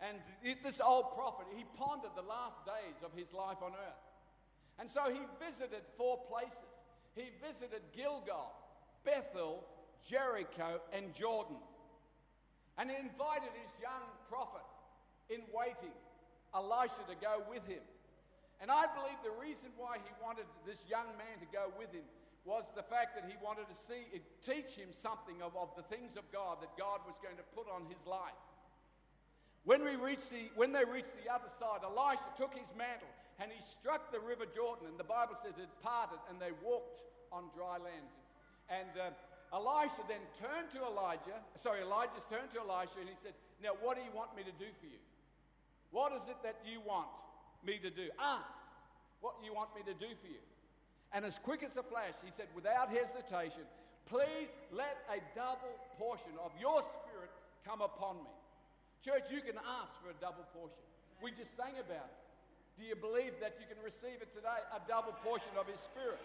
And 0.00 0.18
this 0.64 0.80
old 0.80 1.14
prophet, 1.14 1.46
he 1.56 1.64
pondered 1.76 2.10
the 2.16 2.22
last 2.22 2.64
days 2.66 3.02
of 3.04 3.12
his 3.16 3.32
life 3.32 3.58
on 3.62 3.72
earth. 3.72 4.02
And 4.82 4.90
so 4.90 5.06
he 5.06 5.22
visited 5.38 5.86
four 5.94 6.18
places. 6.26 6.74
He 7.14 7.30
visited 7.38 7.86
Gilgal, 7.94 8.50
Bethel, 9.06 9.62
Jericho, 10.02 10.82
and 10.90 11.14
Jordan. 11.14 11.62
And 12.74 12.90
he 12.90 12.98
invited 12.98 13.54
his 13.62 13.70
young 13.78 14.02
prophet 14.26 14.66
in 15.30 15.38
waiting, 15.54 15.94
Elisha, 16.50 17.06
to 17.06 17.14
go 17.14 17.46
with 17.46 17.62
him. 17.70 17.86
And 18.58 18.74
I 18.74 18.90
believe 18.90 19.22
the 19.22 19.38
reason 19.38 19.70
why 19.78 20.02
he 20.02 20.10
wanted 20.18 20.50
this 20.66 20.82
young 20.90 21.14
man 21.14 21.38
to 21.38 21.46
go 21.54 21.70
with 21.78 21.94
him 21.94 22.02
was 22.42 22.66
the 22.74 22.82
fact 22.82 23.14
that 23.14 23.30
he 23.30 23.38
wanted 23.38 23.70
to 23.70 23.78
see 23.78 24.10
teach 24.42 24.74
him 24.74 24.90
something 24.90 25.46
of, 25.46 25.54
of 25.54 25.70
the 25.78 25.86
things 25.86 26.18
of 26.18 26.26
God 26.34 26.58
that 26.58 26.74
God 26.74 27.06
was 27.06 27.22
going 27.22 27.38
to 27.38 27.46
put 27.54 27.70
on 27.70 27.86
his 27.86 28.02
life. 28.02 28.34
When, 29.62 29.86
we 29.86 29.94
reached 29.94 30.34
the, 30.34 30.50
when 30.58 30.74
they 30.74 30.82
reached 30.82 31.14
the 31.22 31.30
other 31.30 31.46
side, 31.46 31.86
Elisha 31.86 32.26
took 32.34 32.58
his 32.58 32.74
mantle 32.74 33.06
and 33.42 33.50
he 33.50 33.58
struck 33.58 34.14
the 34.14 34.22
river 34.22 34.46
Jordan, 34.46 34.86
and 34.86 34.94
the 34.94 35.08
Bible 35.08 35.34
says 35.34 35.58
it 35.58 35.66
parted 35.82 36.22
and 36.30 36.38
they 36.38 36.54
walked 36.62 37.02
on 37.34 37.50
dry 37.50 37.82
land. 37.82 38.06
And 38.70 38.94
uh, 38.94 39.10
Elisha 39.50 40.06
then 40.06 40.22
turned 40.38 40.70
to 40.78 40.86
Elijah, 40.86 41.42
sorry, 41.58 41.82
Elijah 41.82 42.22
turned 42.30 42.54
to 42.54 42.62
Elisha 42.62 43.02
and 43.02 43.10
he 43.10 43.18
said, 43.18 43.34
Now, 43.58 43.74
what 43.82 43.98
do 43.98 44.06
you 44.06 44.14
want 44.14 44.38
me 44.38 44.46
to 44.46 44.54
do 44.54 44.70
for 44.78 44.86
you? 44.86 45.02
What 45.90 46.14
is 46.14 46.30
it 46.30 46.38
that 46.46 46.62
you 46.62 46.78
want 46.86 47.10
me 47.66 47.82
to 47.82 47.90
do? 47.90 48.14
Ask 48.14 48.62
what 49.18 49.34
you 49.42 49.50
want 49.50 49.74
me 49.74 49.82
to 49.90 49.96
do 49.98 50.14
for 50.22 50.30
you. 50.30 50.42
And 51.10 51.26
as 51.26 51.36
quick 51.42 51.66
as 51.66 51.76
a 51.76 51.82
flash, 51.82 52.14
he 52.24 52.30
said, 52.30 52.46
without 52.54 52.94
hesitation, 52.94 53.66
please 54.06 54.54
let 54.70 55.02
a 55.10 55.18
double 55.34 55.74
portion 55.98 56.32
of 56.38 56.54
your 56.62 56.78
spirit 56.80 57.34
come 57.66 57.82
upon 57.82 58.22
me. 58.22 58.32
Church, 59.02 59.34
you 59.34 59.42
can 59.42 59.58
ask 59.82 59.92
for 59.98 60.14
a 60.14 60.18
double 60.22 60.46
portion. 60.54 60.78
We 61.20 61.34
just 61.34 61.58
sang 61.58 61.74
about 61.76 62.06
it. 62.06 62.22
Do 62.78 62.84
you 62.84 62.96
believe 62.96 63.36
that 63.40 63.60
you 63.60 63.66
can 63.68 63.82
receive 63.84 64.20
it 64.20 64.32
today? 64.32 64.60
A 64.72 64.80
double 64.88 65.12
portion 65.24 65.52
of 65.58 65.68
his 65.68 65.80
spirit. 65.80 66.20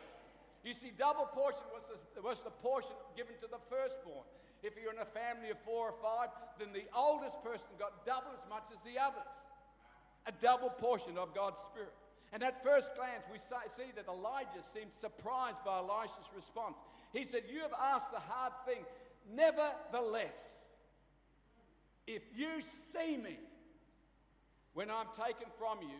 You 0.63 0.73
see, 0.73 0.91
double 0.97 1.25
portion 1.31 1.63
was 1.71 1.83
the, 1.87 2.21
was 2.21 2.41
the 2.43 2.55
portion 2.63 2.95
given 3.15 3.35
to 3.41 3.47
the 3.47 3.61
firstborn. 3.69 4.25
If 4.63 4.73
you're 4.75 4.91
in 4.91 4.99
a 4.99 5.05
family 5.05 5.51
of 5.51 5.59
four 5.63 5.93
or 5.93 5.97
five, 6.01 6.29
then 6.57 6.73
the 6.73 6.89
oldest 6.95 7.43
person 7.43 7.69
got 7.77 8.05
double 8.05 8.33
as 8.33 8.43
much 8.49 8.67
as 8.73 8.81
the 8.81 8.99
others. 8.99 9.35
A 10.25 10.33
double 10.41 10.69
portion 10.69 11.17
of 11.17 11.35
God's 11.35 11.61
Spirit. 11.61 11.93
And 12.33 12.43
at 12.43 12.63
first 12.63 12.95
glance, 12.95 13.23
we 13.31 13.39
see 13.39 13.91
that 13.95 14.07
Elijah 14.11 14.63
seemed 14.73 14.91
surprised 14.93 15.63
by 15.63 15.77
Elisha's 15.77 16.31
response. 16.35 16.75
He 17.13 17.23
said, 17.23 17.43
You 17.51 17.61
have 17.61 17.73
asked 17.79 18.11
the 18.11 18.19
hard 18.19 18.53
thing. 18.65 18.83
Nevertheless, 19.33 20.67
if 22.05 22.23
you 22.35 22.61
see 22.61 23.17
me 23.17 23.37
when 24.73 24.89
I'm 24.89 25.07
taken 25.15 25.47
from 25.57 25.79
you, 25.81 25.99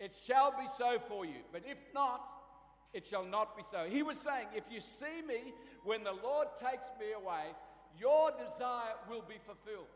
it 0.00 0.14
shall 0.14 0.52
be 0.52 0.66
so 0.66 0.98
for 1.08 1.24
you. 1.24 1.42
But 1.52 1.62
if 1.66 1.78
not, 1.94 2.22
it 2.92 3.06
shall 3.06 3.24
not 3.24 3.56
be 3.56 3.62
so. 3.62 3.86
He 3.88 4.02
was 4.02 4.18
saying, 4.18 4.46
If 4.54 4.64
you 4.70 4.80
see 4.80 5.22
me 5.26 5.52
when 5.84 6.04
the 6.04 6.12
Lord 6.12 6.48
takes 6.60 6.86
me 6.98 7.12
away, 7.12 7.44
your 7.98 8.30
desire 8.32 8.94
will 9.10 9.24
be 9.28 9.36
fulfilled. 9.44 9.88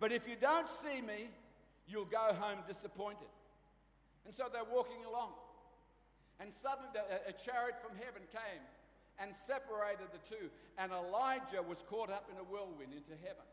But 0.00 0.12
if 0.12 0.28
you 0.28 0.36
don't 0.40 0.68
see 0.68 1.00
me, 1.00 1.28
you'll 1.86 2.06
go 2.06 2.32
home 2.34 2.58
disappointed. 2.66 3.28
And 4.24 4.34
so 4.34 4.44
they're 4.52 4.62
walking 4.64 5.04
along. 5.04 5.32
And 6.40 6.52
suddenly 6.52 6.90
a, 6.94 7.30
a 7.30 7.32
chariot 7.32 7.82
from 7.82 7.96
heaven 7.96 8.22
came 8.30 8.62
and 9.18 9.34
separated 9.34 10.08
the 10.12 10.22
two. 10.22 10.50
And 10.78 10.92
Elijah 10.92 11.62
was 11.66 11.82
caught 11.88 12.10
up 12.10 12.30
in 12.30 12.38
a 12.38 12.46
whirlwind 12.46 12.94
into 12.94 13.18
heaven. 13.24 13.46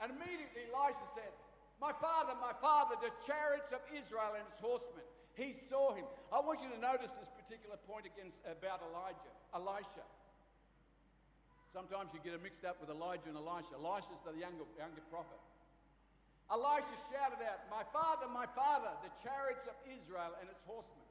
And 0.00 0.12
immediately 0.14 0.70
Elisha 0.72 1.04
said, 1.14 1.34
My 1.80 1.96
father, 1.96 2.36
my 2.36 2.52
father, 2.60 3.00
the 3.00 3.08
chariots 3.24 3.72
of 3.72 3.80
Israel 3.88 4.36
and 4.36 4.44
its 4.44 4.60
horsemen. 4.60 5.00
He 5.32 5.56
saw 5.56 5.96
him. 5.96 6.04
I 6.28 6.44
want 6.44 6.60
you 6.60 6.68
to 6.68 6.76
notice 6.76 7.08
this 7.16 7.32
particular 7.32 7.80
point 7.88 8.04
against 8.04 8.44
about 8.44 8.84
Elijah, 8.84 9.32
Elisha. 9.56 10.04
Sometimes 11.72 12.12
you 12.12 12.20
get 12.20 12.36
it 12.36 12.44
mixed 12.44 12.68
up 12.68 12.76
with 12.84 12.92
Elijah 12.92 13.32
and 13.32 13.40
Elisha. 13.40 13.80
Elisha's 13.80 14.20
the 14.28 14.36
younger, 14.36 14.68
younger 14.76 15.00
prophet. 15.08 15.40
Elisha 16.52 16.92
shouted 17.08 17.40
out, 17.40 17.64
My 17.72 17.86
father, 17.88 18.28
my 18.28 18.44
father, 18.52 18.92
the 19.00 19.12
chariots 19.24 19.64
of 19.64 19.76
Israel 19.88 20.36
and 20.36 20.52
its 20.52 20.60
horsemen. 20.68 21.08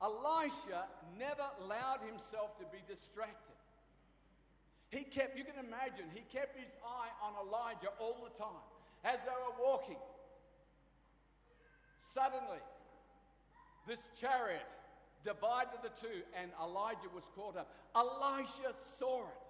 Elisha 0.00 0.88
never 1.20 1.44
allowed 1.60 2.00
himself 2.08 2.56
to 2.56 2.64
be 2.72 2.80
distracted. 2.88 3.58
He 4.88 5.04
kept, 5.04 5.36
you 5.36 5.44
can 5.44 5.60
imagine, 5.60 6.08
he 6.14 6.24
kept 6.32 6.56
his 6.56 6.72
eye 6.80 7.12
on 7.20 7.36
Elijah 7.36 7.92
all 8.00 8.24
the 8.24 8.32
time 8.40 8.64
as 9.04 9.20
they 9.24 9.30
were 9.30 9.64
walking. 9.64 10.00
Suddenly, 12.00 12.62
this 13.86 14.00
chariot 14.20 14.66
divided 15.24 15.80
the 15.82 15.92
two, 15.94 16.22
and 16.34 16.50
Elijah 16.62 17.10
was 17.14 17.24
caught 17.34 17.56
up. 17.56 17.70
Elisha 17.94 18.74
saw 18.76 19.24
it. 19.24 19.40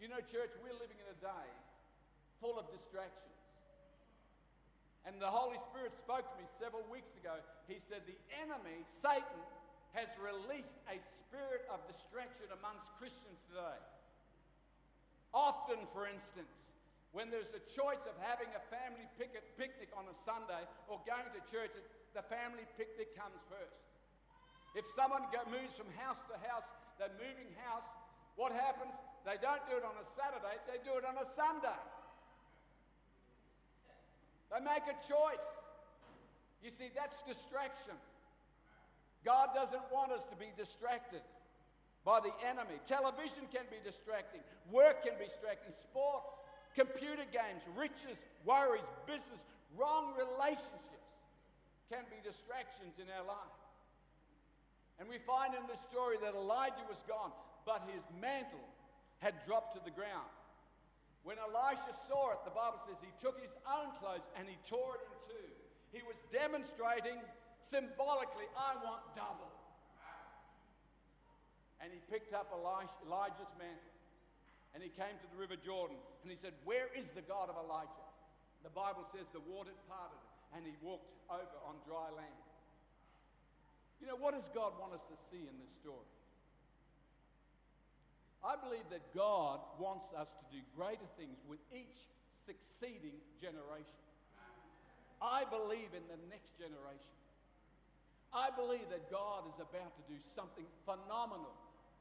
You 0.00 0.08
know, 0.08 0.20
church, 0.20 0.52
we're 0.62 0.76
living 0.76 1.00
in 1.00 1.08
a 1.08 1.18
day 1.20 1.48
full 2.40 2.58
of 2.58 2.70
distractions. 2.70 3.22
And 5.06 5.22
the 5.22 5.30
Holy 5.30 5.56
Spirit 5.70 5.94
spoke 5.94 6.26
to 6.26 6.36
me 6.36 6.46
several 6.58 6.82
weeks 6.90 7.14
ago. 7.14 7.38
He 7.70 7.78
said, 7.78 8.02
The 8.04 8.18
enemy, 8.42 8.82
Satan, 8.90 9.40
has 9.94 10.10
released 10.18 10.76
a 10.90 10.98
spirit 10.98 11.64
of 11.72 11.80
distraction 11.86 12.50
amongst 12.52 12.92
Christians 12.98 13.40
today. 13.48 13.80
Often, 15.32 15.86
for 15.94 16.04
instance, 16.10 16.66
when 17.16 17.32
there's 17.32 17.56
a 17.56 17.64
choice 17.64 18.04
of 18.04 18.12
having 18.20 18.52
a 18.52 18.60
family 18.68 19.08
picnic 19.16 19.88
on 19.96 20.04
a 20.04 20.12
Sunday 20.12 20.60
or 20.84 21.00
going 21.08 21.24
to 21.32 21.40
church, 21.48 21.72
the 22.12 22.20
family 22.20 22.68
picnic 22.76 23.16
comes 23.16 23.40
first. 23.48 23.80
If 24.76 24.84
someone 24.92 25.24
moves 25.48 25.80
from 25.80 25.88
house 25.96 26.20
to 26.28 26.36
house, 26.44 26.68
they're 27.00 27.16
moving 27.16 27.48
house, 27.64 27.88
what 28.36 28.52
happens? 28.52 28.92
They 29.24 29.40
don't 29.40 29.64
do 29.64 29.80
it 29.80 29.84
on 29.88 29.96
a 29.96 30.04
Saturday, 30.04 30.60
they 30.68 30.76
do 30.84 31.00
it 31.00 31.08
on 31.08 31.16
a 31.16 31.24
Sunday. 31.24 31.80
They 34.52 34.60
make 34.60 34.84
a 34.84 35.00
choice. 35.00 35.48
You 36.60 36.68
see, 36.68 36.92
that's 36.92 37.24
distraction. 37.24 37.96
God 39.24 39.56
doesn't 39.56 39.88
want 39.88 40.12
us 40.12 40.28
to 40.28 40.36
be 40.36 40.52
distracted 40.52 41.24
by 42.04 42.20
the 42.20 42.36
enemy. 42.44 42.76
Television 42.84 43.48
can 43.48 43.64
be 43.72 43.80
distracting, 43.80 44.44
work 44.68 45.00
can 45.00 45.16
be 45.16 45.24
distracting, 45.24 45.72
sports, 45.72 46.28
computer 46.76 47.24
games, 47.32 47.64
riches, 47.72 48.20
worries, 48.44 48.84
business, 49.08 49.40
wrong 49.74 50.12
relationships 50.12 51.08
can 51.88 52.04
be 52.12 52.20
distractions 52.20 53.00
in 53.00 53.08
our 53.16 53.24
life. 53.24 53.56
And 55.00 55.08
we 55.08 55.16
find 55.24 55.56
in 55.56 55.64
this 55.64 55.80
story 55.80 56.20
that 56.20 56.36
Elijah 56.36 56.84
was 56.84 57.00
gone, 57.08 57.32
but 57.64 57.88
his 57.88 58.04
mantle 58.20 58.68
had 59.24 59.34
dropped 59.48 59.72
to 59.74 59.80
the 59.80 59.90
ground. 59.90 60.28
When 61.24 61.40
Elisha 61.40 61.90
saw 62.06 62.36
it, 62.36 62.44
the 62.44 62.54
Bible 62.54 62.78
says 62.84 63.00
he 63.02 63.10
took 63.18 63.40
his 63.40 63.56
own 63.66 63.96
clothes 63.98 64.28
and 64.36 64.46
he 64.46 64.54
tore 64.68 65.00
it 65.00 65.02
in 65.08 65.16
two. 65.26 65.48
He 65.90 66.00
was 66.04 66.20
demonstrating 66.30 67.18
symbolically, 67.64 68.46
I 68.54 68.78
want 68.84 69.02
double. 69.16 69.50
And 71.80 71.90
he 71.90 72.00
picked 72.06 72.32
up 72.32 72.52
Elijah's 72.54 73.52
mantle 73.58 73.95
and 74.76 74.84
he 74.84 74.92
came 74.92 75.16
to 75.16 75.28
the 75.32 75.40
river 75.40 75.56
Jordan 75.56 75.96
and 76.20 76.28
he 76.28 76.36
said, 76.36 76.52
Where 76.68 76.92
is 76.92 77.08
the 77.16 77.24
God 77.24 77.48
of 77.48 77.56
Elijah? 77.56 78.04
The 78.60 78.68
Bible 78.68 79.08
says 79.08 79.24
the 79.32 79.40
water 79.48 79.72
parted 79.88 80.20
and 80.52 80.68
he 80.68 80.76
walked 80.84 81.08
over 81.32 81.56
on 81.64 81.80
dry 81.88 82.12
land. 82.12 82.44
You 84.04 84.12
know, 84.12 84.20
what 84.20 84.36
does 84.36 84.52
God 84.52 84.76
want 84.76 84.92
us 84.92 85.00
to 85.08 85.16
see 85.16 85.48
in 85.48 85.56
this 85.56 85.72
story? 85.80 86.04
I 88.44 88.60
believe 88.60 88.84
that 88.92 89.00
God 89.16 89.64
wants 89.80 90.12
us 90.12 90.28
to 90.28 90.44
do 90.52 90.60
greater 90.76 91.08
things 91.16 91.40
with 91.48 91.64
each 91.72 92.04
succeeding 92.44 93.16
generation. 93.40 93.96
I 95.24 95.48
believe 95.48 95.88
in 95.96 96.04
the 96.12 96.20
next 96.28 96.52
generation. 96.60 97.16
I 98.28 98.52
believe 98.52 98.84
that 98.92 99.08
God 99.08 99.48
is 99.48 99.56
about 99.56 99.96
to 99.96 100.04
do 100.04 100.20
something 100.20 100.68
phenomenal, 100.84 101.56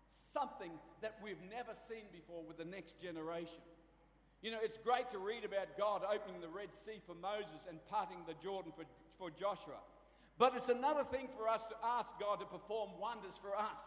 something 0.09 0.71
that 1.01 1.15
we've 1.23 1.41
never 1.49 1.73
seen 1.73 2.05
before 2.11 2.43
with 2.47 2.57
the 2.57 2.65
next 2.65 3.01
generation. 3.01 3.63
You 4.41 4.51
know, 4.51 4.59
it's 4.61 4.77
great 4.77 5.09
to 5.11 5.17
read 5.17 5.45
about 5.45 5.77
God 5.77 6.03
opening 6.03 6.41
the 6.41 6.49
Red 6.49 6.75
Sea 6.75 7.01
for 7.05 7.15
Moses 7.15 7.65
and 7.69 7.79
parting 7.87 8.17
the 8.27 8.35
Jordan 8.43 8.71
for, 8.75 8.85
for 9.17 9.29
Joshua. 9.29 9.79
But 10.37 10.53
it's 10.55 10.69
another 10.69 11.03
thing 11.03 11.29
for 11.35 11.47
us 11.47 11.63
to 11.63 11.75
ask 11.83 12.19
God 12.19 12.39
to 12.41 12.45
perform 12.45 12.91
wonders 12.99 13.39
for 13.41 13.57
us. 13.57 13.81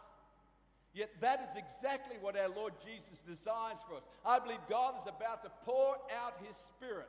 Yet 0.94 1.10
that 1.20 1.46
is 1.48 1.54
exactly 1.56 2.16
what 2.20 2.36
our 2.36 2.48
Lord 2.48 2.72
Jesus 2.84 3.20
desires 3.20 3.78
for 3.86 3.96
us. 3.98 4.02
I 4.24 4.38
believe 4.38 4.58
God 4.68 4.94
is 4.96 5.06
about 5.06 5.42
to 5.44 5.50
pour 5.64 5.96
out 6.18 6.40
His 6.44 6.56
Spirit 6.56 7.08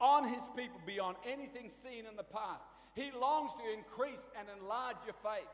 on 0.00 0.28
his 0.28 0.42
people 0.56 0.80
beyond 0.86 1.16
anything 1.26 1.70
seen 1.70 2.06
in 2.06 2.16
the 2.16 2.24
past. 2.24 2.64
He 2.94 3.10
longs 3.10 3.52
to 3.54 3.72
increase 3.72 4.28
and 4.38 4.46
enlarge 4.60 4.96
your 5.04 5.14
faith. 5.22 5.48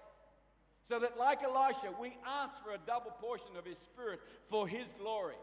So 0.82 0.98
that, 0.98 1.18
like 1.18 1.42
Elisha, 1.42 1.92
we 2.00 2.16
ask 2.26 2.62
for 2.64 2.72
a 2.72 2.78
double 2.86 3.10
portion 3.20 3.56
of 3.56 3.64
his 3.64 3.78
spirit 3.78 4.20
for 4.48 4.66
his 4.66 4.86
glory. 4.98 5.34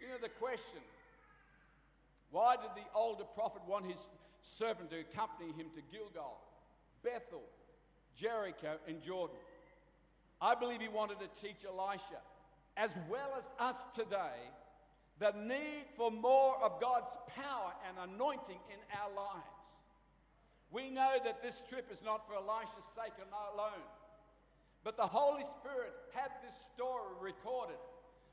You 0.00 0.08
know 0.08 0.18
the 0.20 0.28
question 0.28 0.80
why 2.30 2.56
did 2.56 2.70
the 2.74 2.98
older 2.98 3.22
prophet 3.22 3.62
want 3.68 3.86
his 3.86 4.08
servant 4.40 4.90
to 4.90 4.98
accompany 4.98 5.52
him 5.52 5.66
to 5.76 5.82
Gilgal, 5.92 6.36
Bethel, 7.04 7.44
Jericho, 8.16 8.76
and 8.88 9.00
Jordan? 9.00 9.36
I 10.40 10.56
believe 10.56 10.80
he 10.80 10.88
wanted 10.88 11.18
to 11.20 11.28
teach 11.40 11.64
Elisha, 11.64 12.20
as 12.76 12.90
well 13.08 13.30
as 13.38 13.52
us 13.60 13.84
today, 13.94 14.50
the 15.20 15.32
need 15.46 15.84
for 15.96 16.10
more 16.10 16.56
of 16.60 16.80
God's 16.80 17.16
power 17.36 17.72
and 17.88 18.12
anointing 18.12 18.58
in 18.68 18.98
our 19.00 19.14
lives. 19.14 19.53
We 20.70 20.90
know 20.90 21.16
that 21.24 21.42
this 21.42 21.62
trip 21.68 21.88
is 21.92 22.02
not 22.02 22.26
for 22.26 22.34
Elisha's 22.34 22.88
sake 22.94 23.14
alone, 23.18 23.84
but 24.82 24.96
the 24.96 25.06
Holy 25.06 25.44
Spirit 25.44 25.94
had 26.12 26.30
this 26.44 26.54
story 26.74 27.14
recorded 27.20 27.78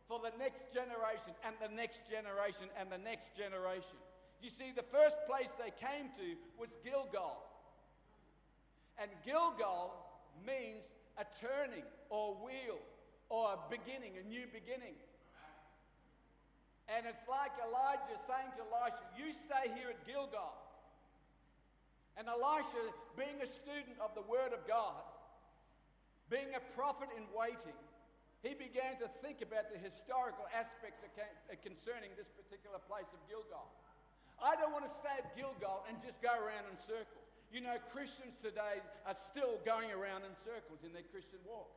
for 0.08 0.20
the 0.20 0.36
next 0.38 0.74
generation 0.74 1.32
and 1.46 1.56
the 1.62 1.74
next 1.74 2.10
generation 2.10 2.68
and 2.80 2.92
the 2.92 2.98
next 2.98 3.36
generation. 3.36 3.96
You 4.42 4.50
see, 4.50 4.74
the 4.76 4.84
first 4.84 5.16
place 5.30 5.54
they 5.56 5.72
came 5.72 6.10
to 6.18 6.36
was 6.60 6.76
Gilgal. 6.84 7.38
And 8.98 9.10
Gilgal 9.24 9.94
means 10.46 10.90
a 11.18 11.26
turning 11.40 11.86
or 12.10 12.36
wheel 12.44 12.80
or 13.30 13.54
a 13.54 13.58
beginning, 13.70 14.20
a 14.20 14.28
new 14.28 14.46
beginning. 14.52 14.98
And 16.90 17.06
it's 17.08 17.24
like 17.30 17.56
Elijah 17.64 18.20
saying 18.28 18.52
to 18.60 18.64
Elisha, 18.68 19.00
You 19.16 19.32
stay 19.32 19.72
here 19.80 19.96
at 19.96 20.06
Gilgal. 20.06 20.52
And 22.18 22.28
Elisha, 22.28 22.84
being 23.16 23.40
a 23.42 23.48
student 23.48 23.96
of 24.04 24.12
the 24.16 24.26
Word 24.28 24.52
of 24.52 24.68
God, 24.68 25.00
being 26.30 26.52
a 26.56 26.64
prophet 26.76 27.10
in 27.16 27.24
waiting, 27.32 27.78
he 28.42 28.58
began 28.58 28.98
to 28.98 29.08
think 29.22 29.46
about 29.46 29.70
the 29.70 29.78
historical 29.78 30.50
aspects 30.50 31.06
uh, 31.06 31.54
concerning 31.62 32.10
this 32.18 32.32
particular 32.34 32.82
place 32.90 33.08
of 33.14 33.22
Gilgal. 33.30 33.70
I 34.42 34.58
don't 34.58 34.74
want 34.74 34.90
to 34.90 34.94
stay 34.94 35.14
at 35.14 35.38
Gilgal 35.38 35.86
and 35.86 36.02
just 36.02 36.18
go 36.26 36.34
around 36.34 36.66
in 36.66 36.76
circles. 36.76 37.30
You 37.54 37.62
know, 37.62 37.78
Christians 37.94 38.42
today 38.42 38.82
are 39.06 39.14
still 39.14 39.62
going 39.62 39.94
around 39.94 40.26
in 40.26 40.34
circles 40.34 40.82
in 40.82 40.90
their 40.90 41.06
Christian 41.14 41.38
walk. 41.46 41.70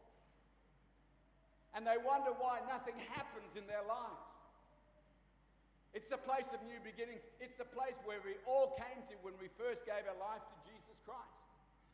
And 1.77 1.85
they 1.85 2.01
wonder 2.01 2.33
why 2.33 2.65
nothing 2.71 2.95
happens 3.13 3.59
in 3.59 3.67
their 3.67 3.85
lives. 3.85 4.34
It's 5.95 6.11
the 6.11 6.19
place 6.19 6.51
of 6.51 6.59
new 6.67 6.83
beginnings. 6.83 7.31
It's 7.39 7.55
the 7.55 7.71
place 7.71 7.95
where 8.03 8.19
we 8.27 8.35
all 8.51 8.75
came 8.75 9.07
to 9.07 9.15
when 9.23 9.39
we 9.39 9.47
first 9.55 9.87
gave 9.87 10.03
our 10.11 10.19
life 10.19 10.43
to 10.43 10.57
Jesus 10.67 10.99
Christ. 11.07 11.39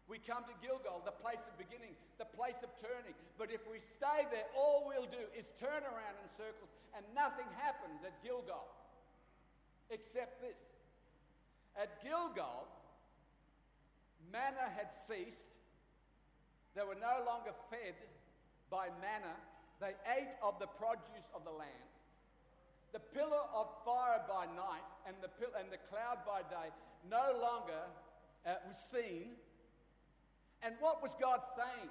We 0.09 0.19
come 0.19 0.43
to 0.49 0.57
Gilgal, 0.59 1.05
the 1.05 1.15
place 1.15 1.45
of 1.47 1.55
beginning, 1.61 1.95
the 2.19 2.27
place 2.27 2.59
of 2.65 2.73
turning. 2.81 3.15
But 3.37 3.53
if 3.53 3.63
we 3.71 3.79
stay 3.79 4.27
there, 4.33 4.49
all 4.57 4.89
we'll 4.89 5.07
do 5.07 5.23
is 5.37 5.53
turn 5.61 5.85
around 5.85 6.17
in 6.19 6.27
circles 6.27 6.73
and 6.97 7.05
nothing 7.15 7.47
happens 7.61 8.01
at 8.03 8.17
Gilgal 8.25 8.67
except 9.93 10.41
this. 10.41 10.59
At 11.77 12.03
Gilgal, 12.03 12.67
manna 14.33 14.67
had 14.75 14.91
ceased. 14.91 15.61
They 16.75 16.83
were 16.83 16.99
no 16.99 17.23
longer 17.27 17.53
fed 17.69 17.95
by 18.71 18.89
manna. 18.99 19.37
They 19.79 19.95
ate 20.17 20.35
of 20.43 20.59
the 20.59 20.67
produce 20.67 21.29
of 21.35 21.45
the 21.45 21.53
land. 21.53 21.90
The 22.93 23.01
pillar 23.01 23.45
of 23.55 23.69
fire 23.85 24.21
by 24.29 24.47
night 24.57 24.87
and 25.07 25.15
the, 25.23 25.29
pil- 25.29 25.55
and 25.59 25.71
the 25.71 25.79
cloud 25.89 26.19
by 26.27 26.43
day 26.43 26.75
no 27.09 27.39
longer 27.41 27.87
uh, 28.47 28.55
was 28.67 28.77
seen. 28.77 29.39
And 30.63 30.75
what 30.81 31.03
was 31.03 31.15
God 31.15 31.41
saying? 31.57 31.91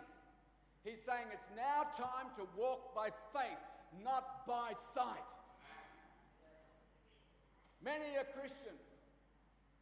He's 0.84 1.02
saying 1.02 1.28
it's 1.34 1.50
now 1.56 1.84
time 1.96 2.32
to 2.36 2.44
walk 2.56 2.96
by 2.96 3.10
faith, 3.34 3.64
not 4.04 4.46
by 4.48 4.74
sight. 4.76 5.28
Many 7.84 8.20
a 8.20 8.28
Christian 8.36 8.76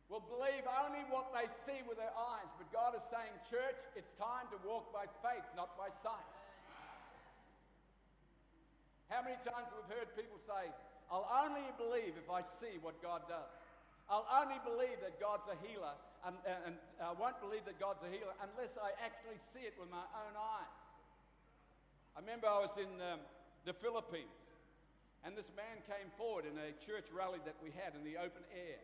will 0.09 0.23
believe 0.23 0.63
only 0.85 1.03
what 1.09 1.33
they 1.33 1.49
see 1.49 1.81
with 1.89 1.97
their 1.97 2.13
eyes, 2.13 2.49
but 2.55 2.71
God 2.71 2.95
is 2.95 3.03
saying, 3.09 3.33
Church, 3.49 3.81
it's 3.97 4.13
time 4.15 4.47
to 4.53 4.57
walk 4.63 4.93
by 4.93 5.09
faith, 5.25 5.43
not 5.57 5.75
by 5.75 5.89
sight. 5.89 6.29
How 9.09 9.23
many 9.23 9.35
times 9.43 9.67
we've 9.71 9.91
heard 9.91 10.11
people 10.15 10.39
say, 10.39 10.71
I'll 11.07 11.27
only 11.47 11.63
believe 11.79 12.19
if 12.19 12.27
I 12.27 12.43
see 12.43 12.79
what 12.83 12.99
God 13.01 13.23
does. 13.31 13.47
I'll 14.07 14.27
only 14.27 14.59
believe 14.63 15.03
that 15.03 15.19
God's 15.19 15.47
a 15.51 15.57
healer, 15.67 15.91
and, 16.23 16.35
and, 16.47 16.75
I 17.03 17.11
won't 17.11 17.39
believe 17.43 17.67
that 17.67 17.75
God's 17.75 17.99
a 18.07 18.11
healer 18.11 18.31
unless 18.39 18.79
I 18.79 18.95
actually 19.03 19.35
see 19.51 19.67
it 19.67 19.75
with 19.75 19.91
my 19.91 20.03
own 20.15 20.35
eyes. 20.35 20.79
I 22.15 22.23
remember 22.23 22.47
I 22.47 22.63
was 22.63 22.71
in 22.79 22.87
um, 23.03 23.19
the 23.67 23.75
Philippines, 23.75 24.31
and 25.27 25.35
this 25.35 25.51
man 25.59 25.83
came 25.91 26.07
forward 26.15 26.47
in 26.47 26.55
a 26.55 26.71
church 26.79 27.11
rally 27.11 27.43
that 27.43 27.59
we 27.59 27.75
had 27.75 27.99
in 27.99 28.07
the 28.07 28.15
open 28.15 28.47
air. 28.55 28.79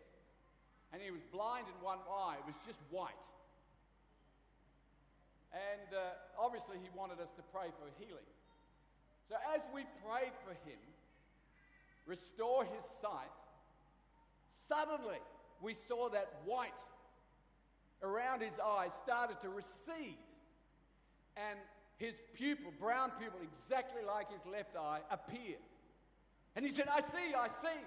And 0.92 1.02
he 1.02 1.10
was 1.10 1.24
blind 1.32 1.72
in 1.72 1.78
one 1.80 2.04
eye, 2.06 2.38
it 2.38 2.46
was 2.46 2.60
just 2.68 2.84
white. 2.92 3.18
And 5.56 5.90
uh, 5.96 6.14
obviously, 6.36 6.84
he 6.84 6.92
wanted 6.92 7.24
us 7.24 7.32
to 7.40 7.44
pray 7.54 7.72
for 7.80 7.88
healing. 7.96 8.28
So, 9.30 9.40
as 9.56 9.64
we 9.72 9.88
prayed 10.04 10.36
for 10.44 10.52
him, 10.68 10.82
restore 12.06 12.64
his 12.66 12.84
sight, 13.02 13.32
suddenly 14.50 15.20
we 15.62 15.74
saw 15.74 16.10
that 16.10 16.34
white 16.46 16.72
around 18.02 18.42
his 18.42 18.60
eyes 18.60 18.94
started 18.94 19.40
to 19.42 19.50
recede. 19.50 20.18
And 21.38 21.58
his 21.98 22.20
pupil, 22.34 22.72
brown 22.80 23.12
pupil, 23.20 23.40
exactly 23.42 24.02
like 24.06 24.32
his 24.32 24.46
left 24.46 24.76
eye, 24.76 25.00
appeared. 25.10 25.64
And 26.56 26.66
he 26.66 26.72
said, 26.72 26.88
I 26.92 27.00
see, 27.00 27.34
I 27.38 27.48
see. 27.48 27.82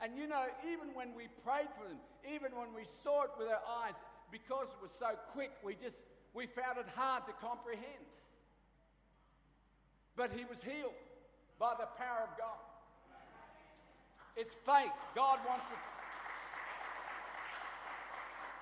And 0.00 0.16
you 0.18 0.26
know, 0.26 0.44
even 0.70 0.88
when 0.94 1.14
we 1.16 1.28
prayed 1.44 1.68
for 1.78 1.88
him, 1.88 1.98
even 2.34 2.52
when 2.56 2.74
we 2.74 2.84
saw 2.84 3.24
it 3.24 3.30
with 3.38 3.48
our 3.48 3.62
eyes, 3.84 3.94
because 4.30 4.68
it 4.68 4.82
was 4.82 4.92
so 4.92 5.10
quick, 5.32 5.52
we 5.64 5.74
just 5.74 6.04
we 6.34 6.46
found 6.46 6.78
it 6.78 6.86
hard 6.94 7.24
to 7.26 7.32
comprehend. 7.32 8.04
But 10.16 10.32
he 10.32 10.44
was 10.44 10.62
healed 10.62 10.92
by 11.58 11.74
the 11.78 11.86
power 11.98 12.28
of 12.30 12.38
God. 12.38 12.58
It's 14.36 14.54
faith. 14.54 14.90
God 15.14 15.38
wants 15.46 15.66
to 15.68 15.74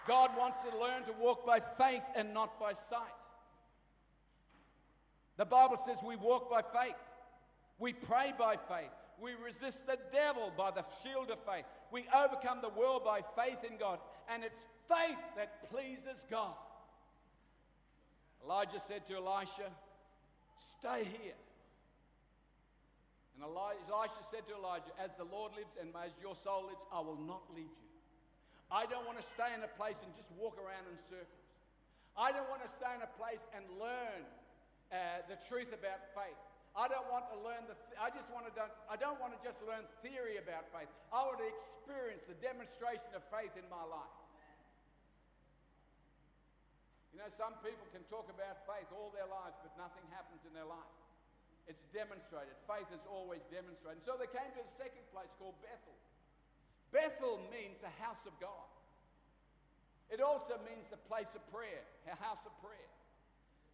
God 0.06 0.30
wants 0.36 0.58
to 0.62 0.78
learn 0.78 1.04
to 1.04 1.12
walk 1.12 1.46
by 1.46 1.60
faith 1.60 2.02
and 2.16 2.34
not 2.34 2.58
by 2.58 2.72
sight. 2.72 2.98
The 5.36 5.44
Bible 5.44 5.76
says 5.76 5.98
we 6.04 6.16
walk 6.16 6.50
by 6.50 6.62
faith. 6.62 6.96
We 7.78 7.92
pray 7.92 8.32
by 8.36 8.56
faith. 8.56 8.90
We 9.20 9.32
resist 9.44 9.86
the 9.86 9.98
devil 10.10 10.52
by 10.56 10.72
the 10.72 10.84
shield 11.02 11.30
of 11.30 11.38
faith. 11.44 11.64
We 11.92 12.04
overcome 12.14 12.58
the 12.62 12.68
world 12.68 13.04
by 13.04 13.20
faith 13.36 13.58
in 13.68 13.76
God. 13.76 14.00
And 14.28 14.42
it's 14.42 14.66
faith 14.88 15.18
that 15.36 15.70
pleases 15.70 16.26
God. 16.28 16.54
Elijah 18.44 18.80
said 18.80 19.06
to 19.06 19.16
Elisha, 19.16 19.70
Stay 20.56 21.04
here. 21.04 21.34
And 23.34 23.44
Eli- 23.44 23.80
Elisha 23.88 24.22
said 24.28 24.44
to 24.48 24.54
Elijah, 24.54 24.92
As 25.00 25.16
the 25.16 25.24
Lord 25.24 25.56
lives 25.56 25.76
and 25.80 25.88
as 25.96 26.12
your 26.20 26.36
soul 26.36 26.68
lives, 26.68 26.84
I 26.92 27.00
will 27.00 27.18
not 27.18 27.42
leave 27.56 27.72
you. 27.72 27.90
I 28.72 28.88
don't 28.88 29.04
want 29.04 29.20
to 29.20 29.26
stay 29.26 29.52
in 29.52 29.60
a 29.60 29.72
place 29.76 30.00
and 30.00 30.12
just 30.16 30.32
walk 30.36 30.56
around 30.56 30.88
in 30.88 30.96
circles. 30.96 31.44
I 32.16 32.32
don't 32.32 32.48
want 32.52 32.60
to 32.64 32.68
stay 32.68 32.92
in 32.92 33.00
a 33.00 33.12
place 33.16 33.44
and 33.56 33.64
learn 33.80 34.24
uh, 34.92 35.24
the 35.28 35.36
truth 35.48 35.72
about 35.72 36.00
faith. 36.12 36.40
I 36.72 36.88
don't 36.88 37.04
want 37.12 37.28
to 37.28 37.36
learn 37.44 37.68
the. 37.68 37.76
Th- 37.76 38.00
I 38.00 38.08
just 38.08 38.32
want 38.32 38.48
to. 38.48 38.52
Don't, 38.56 38.72
I 38.88 38.96
don't 38.96 39.20
want 39.20 39.36
to 39.36 39.40
just 39.44 39.60
learn 39.68 39.84
theory 40.00 40.40
about 40.40 40.64
faith. 40.72 40.88
I 41.12 41.20
want 41.28 41.36
to 41.44 41.48
experience 41.48 42.24
the 42.24 42.36
demonstration 42.40 43.12
of 43.12 43.20
faith 43.28 43.52
in 43.60 43.68
my 43.68 43.84
life. 43.84 44.16
You 47.12 47.20
know, 47.20 47.28
some 47.28 47.52
people 47.60 47.84
can 47.92 48.00
talk 48.08 48.24
about 48.32 48.64
faith 48.64 48.88
all 48.88 49.12
their 49.12 49.28
lives, 49.28 49.60
but 49.60 49.76
nothing 49.76 50.00
happens 50.16 50.48
in 50.48 50.56
their 50.56 50.64
life. 50.64 50.96
It's 51.70 51.86
demonstrated. 51.94 52.54
Faith 52.66 52.90
is 52.90 53.06
always 53.06 53.46
demonstrated. 53.48 54.02
So 54.02 54.18
they 54.18 54.30
came 54.30 54.50
to 54.58 54.62
a 54.62 54.70
second 54.74 55.06
place 55.14 55.30
called 55.38 55.54
Bethel. 55.62 55.96
Bethel 56.90 57.40
means 57.48 57.80
a 57.86 57.92
house 58.02 58.26
of 58.26 58.34
God. 58.42 58.68
It 60.12 60.20
also 60.20 60.60
means 60.68 60.92
the 60.92 61.00
place 61.08 61.32
of 61.32 61.40
prayer, 61.48 61.80
a 62.04 62.18
house 62.20 62.44
of 62.44 62.52
prayer. 62.60 62.92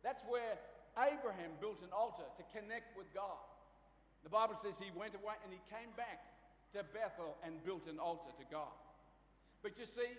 That's 0.07 0.23
where 0.31 0.55
Abraham 0.95 1.59
built 1.59 1.83
an 1.83 1.91
altar 1.91 2.27
to 2.39 2.43
connect 2.55 2.95
with 2.95 3.11
God. 3.11 3.43
The 4.23 4.31
Bible 4.31 4.55
says 4.55 4.79
he 4.79 4.95
went 4.95 5.15
away 5.19 5.35
and 5.43 5.51
he 5.51 5.59
came 5.67 5.91
back 5.99 6.23
to 6.75 6.87
Bethel 6.95 7.35
and 7.43 7.59
built 7.65 7.91
an 7.91 7.99
altar 7.99 8.31
to 8.39 8.47
God. 8.51 8.75
But 9.63 9.79
you 9.79 9.87
see, 9.87 10.15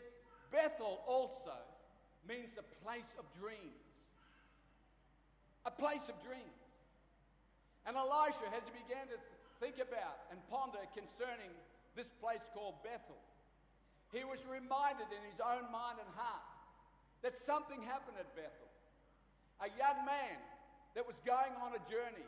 Bethel 0.51 0.99
also 1.07 1.55
means 2.27 2.51
the 2.51 2.67
place 2.83 3.15
of 3.15 3.25
dreams. 3.39 4.11
A 5.65 5.71
place 5.71 6.09
of 6.09 6.19
dreams. 6.19 6.58
And 7.87 7.95
Elisha, 7.95 8.47
as 8.55 8.63
he 8.67 8.73
began 8.75 9.07
to 9.11 9.17
think 9.59 9.79
about 9.79 10.27
and 10.31 10.39
ponder 10.51 10.79
concerning 10.95 11.51
this 11.95 12.11
place 12.19 12.43
called 12.53 12.79
Bethel, 12.83 13.19
he 14.11 14.25
was 14.25 14.41
reminded 14.49 15.07
in 15.13 15.21
his 15.29 15.37
own 15.39 15.69
mind 15.69 16.01
and 16.01 16.09
heart 16.17 16.49
that 17.21 17.37
something 17.37 17.83
happened 17.83 18.17
at 18.17 18.29
Bethel. 18.35 18.69
A 19.61 19.69
young 19.75 20.05
man 20.07 20.39
that 20.95 21.05
was 21.05 21.19
going 21.27 21.53
on 21.61 21.75
a 21.75 21.81
journey, 21.85 22.25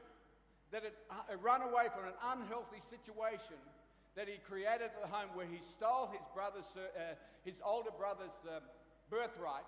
that 0.71 0.83
had 0.83 0.95
uh, 1.11 1.35
run 1.43 1.61
away 1.63 1.91
from 1.91 2.07
an 2.07 2.15
unhealthy 2.31 2.79
situation 2.79 3.59
that 4.15 4.27
he 4.27 4.39
created 4.43 4.91
at 4.91 4.99
the 4.99 5.07
home 5.07 5.31
where 5.33 5.47
he 5.47 5.59
stole 5.59 6.11
his 6.11 6.23
brother's, 6.35 6.67
uh, 6.75 7.15
his 7.43 7.59
older 7.63 7.91
brother's 7.95 8.35
um, 8.47 8.63
birthright, 9.09 9.67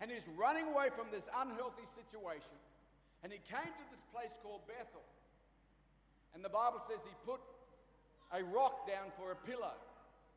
and 0.00 0.10
he's 0.10 0.24
running 0.36 0.68
away 0.72 0.88
from 0.88 1.06
this 1.12 1.28
unhealthy 1.36 1.84
situation. 1.92 2.56
And 3.22 3.30
he 3.30 3.38
came 3.48 3.68
to 3.68 3.86
this 3.92 4.02
place 4.10 4.34
called 4.42 4.66
Bethel. 4.66 5.04
And 6.34 6.44
the 6.44 6.48
Bible 6.48 6.80
says 6.88 7.00
he 7.04 7.14
put 7.24 7.40
a 8.32 8.42
rock 8.44 8.88
down 8.88 9.12
for 9.16 9.32
a 9.32 9.36
pillow. 9.36 9.76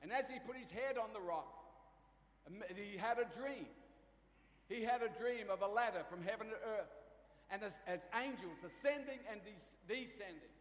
And 0.01 0.12
as 0.12 0.27
he 0.27 0.39
put 0.45 0.58
his 0.58 0.69
head 0.69 0.97
on 0.97 1.13
the 1.13 1.21
rock, 1.21 1.47
um, 2.47 2.62
he 2.75 2.97
had 2.97 3.17
a 3.17 3.25
dream. 3.31 3.65
He 4.67 4.84
had 4.84 5.01
a 5.01 5.10
dream 5.10 5.49
of 5.49 5.62
a 5.62 5.67
ladder 5.67 6.03
from 6.10 6.21
heaven 6.21 6.47
to 6.49 6.58
earth, 6.58 6.93
and 7.49 7.62
as, 7.63 7.79
as 7.88 8.01
angels 8.17 8.60
ascending 8.65 9.21
and 9.31 9.39
des- 9.45 9.77
descending. 9.88 10.51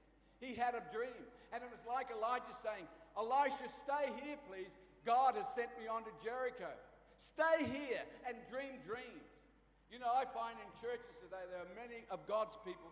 He 0.40 0.54
had 0.54 0.74
a 0.76 0.84
dream, 0.92 1.24
and 1.52 1.64
it 1.64 1.70
was 1.72 1.80
like 1.88 2.12
Elijah 2.12 2.52
saying, 2.52 2.84
Elisha, 3.16 3.68
stay 3.68 4.12
here, 4.20 4.36
please. 4.48 4.76
God 5.06 5.36
has 5.36 5.48
sent 5.48 5.72
me 5.80 5.88
on 5.88 6.04
to 6.04 6.12
Jericho. 6.22 6.68
Stay 7.16 7.64
here 7.64 8.04
and 8.28 8.36
dream 8.50 8.80
dreams. 8.84 9.28
You 9.88 10.02
know, 10.02 10.10
I 10.10 10.26
find 10.26 10.58
in 10.58 10.68
churches 10.80 11.14
today 11.22 11.44
there 11.48 11.62
are 11.62 11.72
many 11.78 12.04
of 12.10 12.26
God's 12.26 12.58
people 12.64 12.90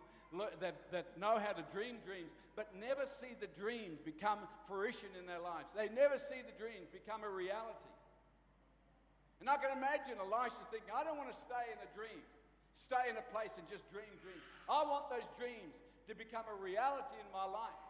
that, 0.61 0.75
that 0.91 1.05
know 1.19 1.37
how 1.37 1.53
to 1.53 1.63
dream 1.69 2.01
dreams, 2.05 2.33
but 2.55 2.69
never 2.73 3.05
see 3.05 3.37
the 3.37 3.49
dreams 3.59 4.01
become 4.01 4.39
fruition 4.65 5.09
in 5.17 5.25
their 5.25 5.41
lives. 5.41 5.73
They 5.73 5.89
never 5.93 6.17
see 6.17 6.41
the 6.41 6.55
dreams 6.57 6.89
become 6.89 7.21
a 7.21 7.29
reality. 7.29 7.93
And 9.41 9.51
I 9.51 9.59
can 9.59 9.75
imagine 9.75 10.17
Elisha 10.17 10.63
thinking, 10.71 10.93
I 10.95 11.03
don't 11.03 11.19
want 11.19 11.27
to 11.27 11.35
stay 11.35 11.67
in 11.69 11.79
a 11.81 11.89
dream, 11.91 12.21
stay 12.71 13.11
in 13.11 13.19
a 13.19 13.25
place 13.29 13.53
and 13.59 13.67
just 13.67 13.85
dream 13.91 14.09
dreams. 14.23 14.41
I 14.71 14.87
want 14.87 15.11
those 15.11 15.27
dreams 15.35 15.75
to 16.07 16.15
become 16.15 16.47
a 16.47 16.57
reality 16.57 17.19
in 17.19 17.27
my 17.35 17.43
life. 17.43 17.83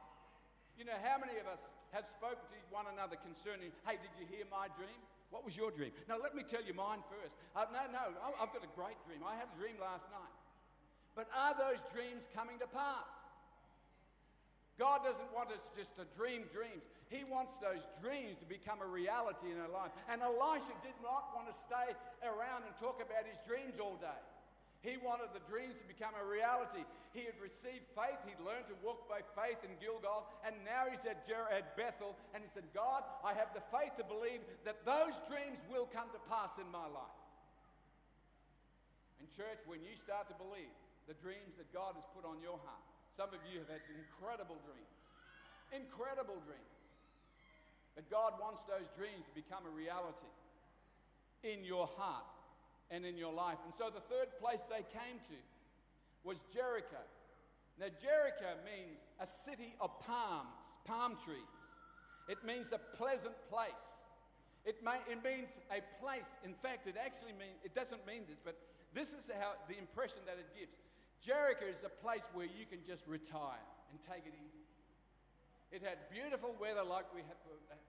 You 0.74 0.90
know, 0.90 0.98
how 1.06 1.22
many 1.22 1.38
of 1.38 1.46
us 1.46 1.78
have 1.94 2.10
spoken 2.10 2.42
to 2.50 2.58
one 2.74 2.90
another 2.90 3.22
concerning, 3.22 3.70
hey, 3.86 4.02
did 4.02 4.10
you 4.18 4.26
hear 4.26 4.50
my 4.50 4.66
dream? 4.74 4.98
What 5.30 5.46
was 5.46 5.54
your 5.54 5.70
dream? 5.70 5.94
Now, 6.10 6.18
let 6.18 6.34
me 6.34 6.42
tell 6.42 6.62
you 6.66 6.74
mine 6.74 7.06
first. 7.10 7.38
Uh, 7.54 7.70
no, 7.70 7.86
no, 7.94 8.02
I've 8.42 8.50
got 8.50 8.66
a 8.66 8.74
great 8.74 8.98
dream. 9.06 9.22
I 9.22 9.38
had 9.38 9.50
a 9.50 9.58
dream 9.58 9.78
last 9.78 10.10
night. 10.10 10.34
But 11.16 11.30
are 11.36 11.54
those 11.54 11.82
dreams 11.94 12.28
coming 12.34 12.58
to 12.60 12.68
pass? 12.68 13.10
God 14.82 15.06
doesn't 15.06 15.30
want 15.30 15.54
us 15.54 15.70
just 15.78 15.94
to 16.02 16.10
dream 16.18 16.50
dreams. 16.50 16.82
He 17.14 17.22
wants 17.22 17.54
those 17.62 17.86
dreams 18.02 18.42
to 18.42 18.48
become 18.50 18.82
a 18.82 18.90
reality 18.90 19.54
in 19.54 19.62
our 19.62 19.70
life. 19.70 19.94
And 20.10 20.26
Elisha 20.26 20.74
did 20.82 20.98
not 21.06 21.30
want 21.38 21.46
to 21.46 21.54
stay 21.54 21.94
around 22.26 22.66
and 22.66 22.74
talk 22.82 22.98
about 22.98 23.30
his 23.30 23.38
dreams 23.46 23.78
all 23.78 24.02
day. 24.02 24.22
He 24.82 24.98
wanted 25.00 25.32
the 25.32 25.46
dreams 25.48 25.80
to 25.80 25.86
become 25.88 26.12
a 26.18 26.26
reality. 26.26 26.84
He 27.16 27.24
had 27.24 27.38
received 27.40 27.88
faith. 27.94 28.20
He'd 28.26 28.42
learned 28.42 28.68
to 28.68 28.76
walk 28.84 29.08
by 29.08 29.24
faith 29.38 29.62
in 29.64 29.78
Gilgal. 29.80 30.28
And 30.44 30.58
now 30.66 30.90
he's 30.90 31.06
at, 31.06 31.24
Jer- 31.24 31.48
at 31.54 31.78
Bethel. 31.78 32.18
And 32.34 32.44
he 32.44 32.50
said, 32.50 32.68
God, 32.74 33.06
I 33.24 33.32
have 33.38 33.54
the 33.54 33.64
faith 33.72 33.96
to 34.02 34.04
believe 34.04 34.44
that 34.66 34.84
those 34.84 35.16
dreams 35.30 35.62
will 35.70 35.88
come 35.88 36.12
to 36.12 36.22
pass 36.28 36.60
in 36.60 36.68
my 36.68 36.90
life. 36.90 37.16
And, 39.22 39.30
church, 39.32 39.64
when 39.70 39.80
you 39.86 39.96
start 39.96 40.28
to 40.28 40.36
believe 40.36 40.74
the 41.08 41.18
dreams 41.20 41.60
that 41.60 41.70
God 41.74 41.96
has 42.00 42.08
put 42.16 42.24
on 42.24 42.40
your 42.40 42.60
heart, 42.64 42.86
some 43.16 43.30
of 43.30 43.42
you 43.46 43.60
have 43.62 43.70
had 43.70 43.84
incredible 43.92 44.58
dreams. 44.66 44.98
Incredible 45.70 46.40
dreams. 46.46 46.74
But 47.94 48.10
God 48.10 48.42
wants 48.42 48.66
those 48.66 48.90
dreams 48.98 49.26
to 49.30 49.34
become 49.38 49.66
a 49.70 49.74
reality 49.74 50.32
in 51.46 51.64
your 51.64 51.86
heart 51.98 52.26
and 52.90 53.06
in 53.06 53.18
your 53.18 53.34
life. 53.34 53.62
And 53.66 53.74
so 53.74 53.94
the 53.94 54.02
third 54.10 54.34
place 54.42 54.66
they 54.70 54.86
came 54.90 55.22
to 55.30 55.38
was 56.24 56.38
Jericho. 56.54 57.04
Now, 57.80 57.90
Jericho 58.02 58.58
means 58.66 59.02
a 59.20 59.28
city 59.28 59.74
of 59.82 59.90
palms, 60.02 60.78
palm 60.86 61.18
trees. 61.24 61.54
It 62.30 62.46
means 62.46 62.72
a 62.72 62.80
pleasant 62.98 63.36
place. 63.50 63.86
It, 64.64 64.80
may, 64.80 65.04
it 65.12 65.20
means 65.20 65.50
a 65.68 65.84
place. 66.00 66.38
In 66.46 66.54
fact, 66.54 66.88
it 66.88 66.96
actually 66.96 67.36
means, 67.36 67.60
it 67.66 67.76
doesn't 67.76 68.08
mean 68.08 68.24
this, 68.30 68.40
but 68.40 68.56
this 68.94 69.10
is 69.12 69.28
how 69.28 69.60
the 69.68 69.78
impression 69.78 70.24
that 70.26 70.40
it 70.40 70.48
gives. 70.56 70.78
Jericho 71.26 71.66
is 71.66 71.84
a 71.86 72.04
place 72.04 72.28
where 72.34 72.46
you 72.46 72.66
can 72.70 72.80
just 72.86 73.08
retire 73.08 73.64
and 73.92 74.00
take 74.02 74.28
it 74.28 74.34
easy. 74.36 74.68
It 75.72 75.82
had 75.82 75.98
beautiful 76.12 76.54
weather 76.60 76.84
like 76.84 77.06
we 77.16 77.22
have 77.22 77.38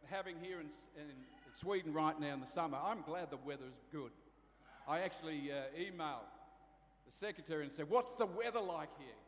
having 0.09 0.37
here 0.41 0.61
in, 0.61 0.67
in 0.97 1.11
Sweden 1.55 1.93
right 1.93 2.19
now 2.19 2.35
in 2.35 2.41
the 2.41 2.47
summer. 2.47 2.79
I'm 2.83 3.03
glad 3.03 3.31
the 3.31 3.39
weather 3.45 3.67
is 3.67 3.83
good. 3.91 4.13
I 4.87 5.01
actually 5.01 5.51
uh, 5.51 5.77
emailed 5.77 6.31
the 7.07 7.13
secretary 7.13 7.65
and 7.65 7.73
said, 7.73 7.91
What's 7.91 8.15
the 8.15 8.27
weather 8.27 8.61
like 8.61 8.91
here? 8.99 9.19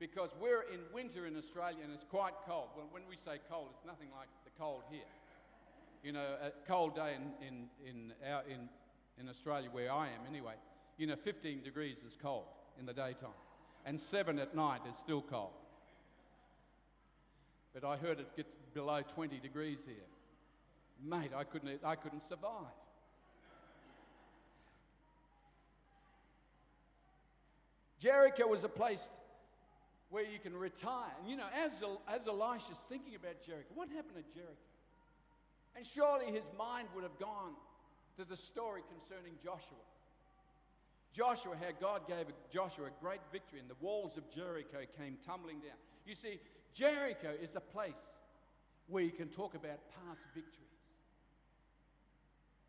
Because 0.00 0.30
we're 0.40 0.62
in 0.62 0.80
winter 0.92 1.26
in 1.26 1.36
Australia 1.36 1.78
and 1.84 1.92
it's 1.92 2.04
quite 2.04 2.34
cold. 2.46 2.68
Well, 2.76 2.86
when 2.90 3.02
we 3.08 3.16
say 3.16 3.38
cold, 3.48 3.68
it's 3.72 3.86
nothing 3.86 4.08
like 4.18 4.28
the 4.44 4.50
cold 4.58 4.82
here. 4.90 5.08
You 6.02 6.12
know, 6.12 6.26
a 6.42 6.50
cold 6.66 6.96
day 6.96 7.14
in, 7.14 7.46
in, 7.46 7.68
in, 7.88 8.12
our, 8.28 8.42
in, 8.42 8.68
in 9.20 9.28
Australia, 9.28 9.68
where 9.70 9.92
I 9.92 10.08
am 10.08 10.26
anyway, 10.28 10.54
you 10.98 11.06
know, 11.06 11.16
15 11.16 11.62
degrees 11.62 12.02
is 12.06 12.18
cold 12.20 12.46
in 12.78 12.86
the 12.86 12.92
daytime, 12.92 13.30
and 13.84 13.98
7 13.98 14.38
at 14.38 14.54
night 14.54 14.80
is 14.88 14.96
still 14.96 15.22
cold. 15.22 15.52
But 17.74 17.84
I 17.84 17.96
heard 17.96 18.20
it 18.20 18.34
gets 18.36 18.54
below 18.72 19.02
20 19.02 19.38
degrees 19.38 19.80
here. 19.84 19.96
Mate, 21.04 21.32
I 21.36 21.44
couldn't, 21.44 21.80
I 21.84 21.94
couldn't 21.94 22.22
survive. 22.22 22.72
Jericho 27.98 28.46
was 28.46 28.64
a 28.64 28.68
place 28.68 29.08
where 30.10 30.24
you 30.24 30.38
can 30.38 30.54
retire. 30.54 31.12
And 31.20 31.30
you 31.30 31.36
know, 31.36 31.46
as, 31.64 31.82
as 32.08 32.26
Elisha's 32.26 32.78
thinking 32.88 33.14
about 33.14 33.42
Jericho, 33.44 33.68
what 33.74 33.88
happened 33.88 34.18
at 34.18 34.32
Jericho? 34.32 34.54
And 35.76 35.84
surely 35.84 36.32
his 36.32 36.48
mind 36.58 36.88
would 36.94 37.02
have 37.02 37.18
gone 37.18 37.52
to 38.16 38.24
the 38.24 38.36
story 38.36 38.82
concerning 38.90 39.32
Joshua. 39.42 39.84
Joshua, 41.12 41.56
how 41.56 41.72
God 41.80 42.06
gave 42.06 42.26
Joshua 42.52 42.86
a 42.86 43.02
great 43.02 43.20
victory, 43.32 43.60
and 43.60 43.70
the 43.70 43.80
walls 43.80 44.16
of 44.16 44.30
Jericho 44.30 44.78
came 44.98 45.16
tumbling 45.26 45.60
down. 45.60 45.78
You 46.06 46.14
see, 46.14 46.40
Jericho 46.74 47.32
is 47.40 47.56
a 47.56 47.60
place 47.60 48.14
where 48.88 49.02
you 49.02 49.10
can 49.10 49.28
talk 49.28 49.54
about 49.54 49.80
past 50.04 50.26
victories, 50.34 50.84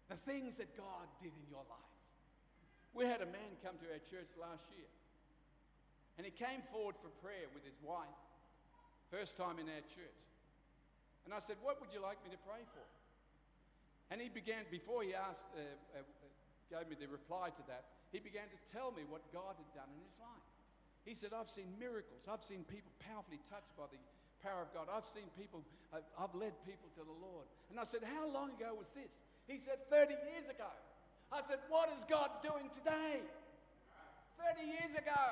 the 0.10 0.16
things 0.16 0.56
that 0.58 0.76
God 0.78 1.06
did 1.22 1.32
in 1.36 1.46
your 1.50 1.66
life. 1.70 1.94
We 2.94 3.06
had 3.06 3.22
a 3.22 3.30
man 3.30 3.60
come 3.62 3.76
to 3.84 3.88
our 3.92 4.00
church 4.00 4.32
last 4.40 4.72
year, 4.74 4.90
and 6.18 6.26
he 6.26 6.32
came 6.32 6.64
forward 6.72 6.96
for 6.98 7.10
prayer 7.22 7.46
with 7.54 7.64
his 7.64 7.78
wife, 7.84 8.18
first 9.12 9.38
time 9.38 9.60
in 9.60 9.68
our 9.68 9.86
church. 9.86 10.24
And 11.26 11.34
I 11.34 11.40
said, 11.40 11.58
What 11.62 11.82
would 11.82 11.92
you 11.92 12.02
like 12.02 12.18
me 12.24 12.32
to 12.32 12.40
pray 12.48 12.64
for? 12.74 12.88
And 14.10 14.22
he 14.22 14.30
began, 14.30 14.64
before 14.72 15.04
he 15.04 15.14
asked, 15.14 15.52
uh, 15.52 15.60
uh, 15.60 16.00
uh, 16.00 16.32
gave 16.72 16.88
me 16.88 16.96
the 16.96 17.12
reply 17.12 17.52
to 17.52 17.64
that, 17.68 17.84
he 18.12 18.20
began 18.20 18.48
to 18.48 18.60
tell 18.72 18.96
me 18.96 19.04
what 19.08 19.26
God 19.36 19.60
had 19.60 19.70
done 19.76 19.92
in 19.92 20.00
his 20.00 20.16
life. 20.20 20.48
He 21.08 21.16
said, 21.16 21.32
I've 21.32 21.52
seen 21.52 21.72
miracles. 21.80 22.28
I've 22.28 22.44
seen 22.44 22.68
people 22.68 22.92
powerfully 23.00 23.40
touched 23.48 23.72
by 23.80 23.88
the 23.88 24.00
power 24.44 24.64
of 24.64 24.72
God. 24.76 24.92
I've 24.92 25.08
seen 25.08 25.28
people, 25.40 25.64
I've, 25.92 26.08
I've 26.20 26.36
led 26.36 26.52
people 26.68 26.92
to 27.00 27.04
the 27.04 27.16
Lord. 27.16 27.48
And 27.72 27.80
I 27.80 27.88
said, 27.88 28.04
How 28.04 28.28
long 28.28 28.52
ago 28.56 28.76
was 28.76 28.92
this? 28.92 29.20
He 29.48 29.60
said, 29.60 29.88
30 29.88 30.16
years 30.28 30.52
ago. 30.52 30.68
I 31.32 31.44
said, 31.44 31.60
What 31.72 31.92
is 31.96 32.04
God 32.08 32.32
doing 32.44 32.68
today? 32.76 33.24
30 34.36 34.68
years 34.68 34.94
ago. 34.96 35.24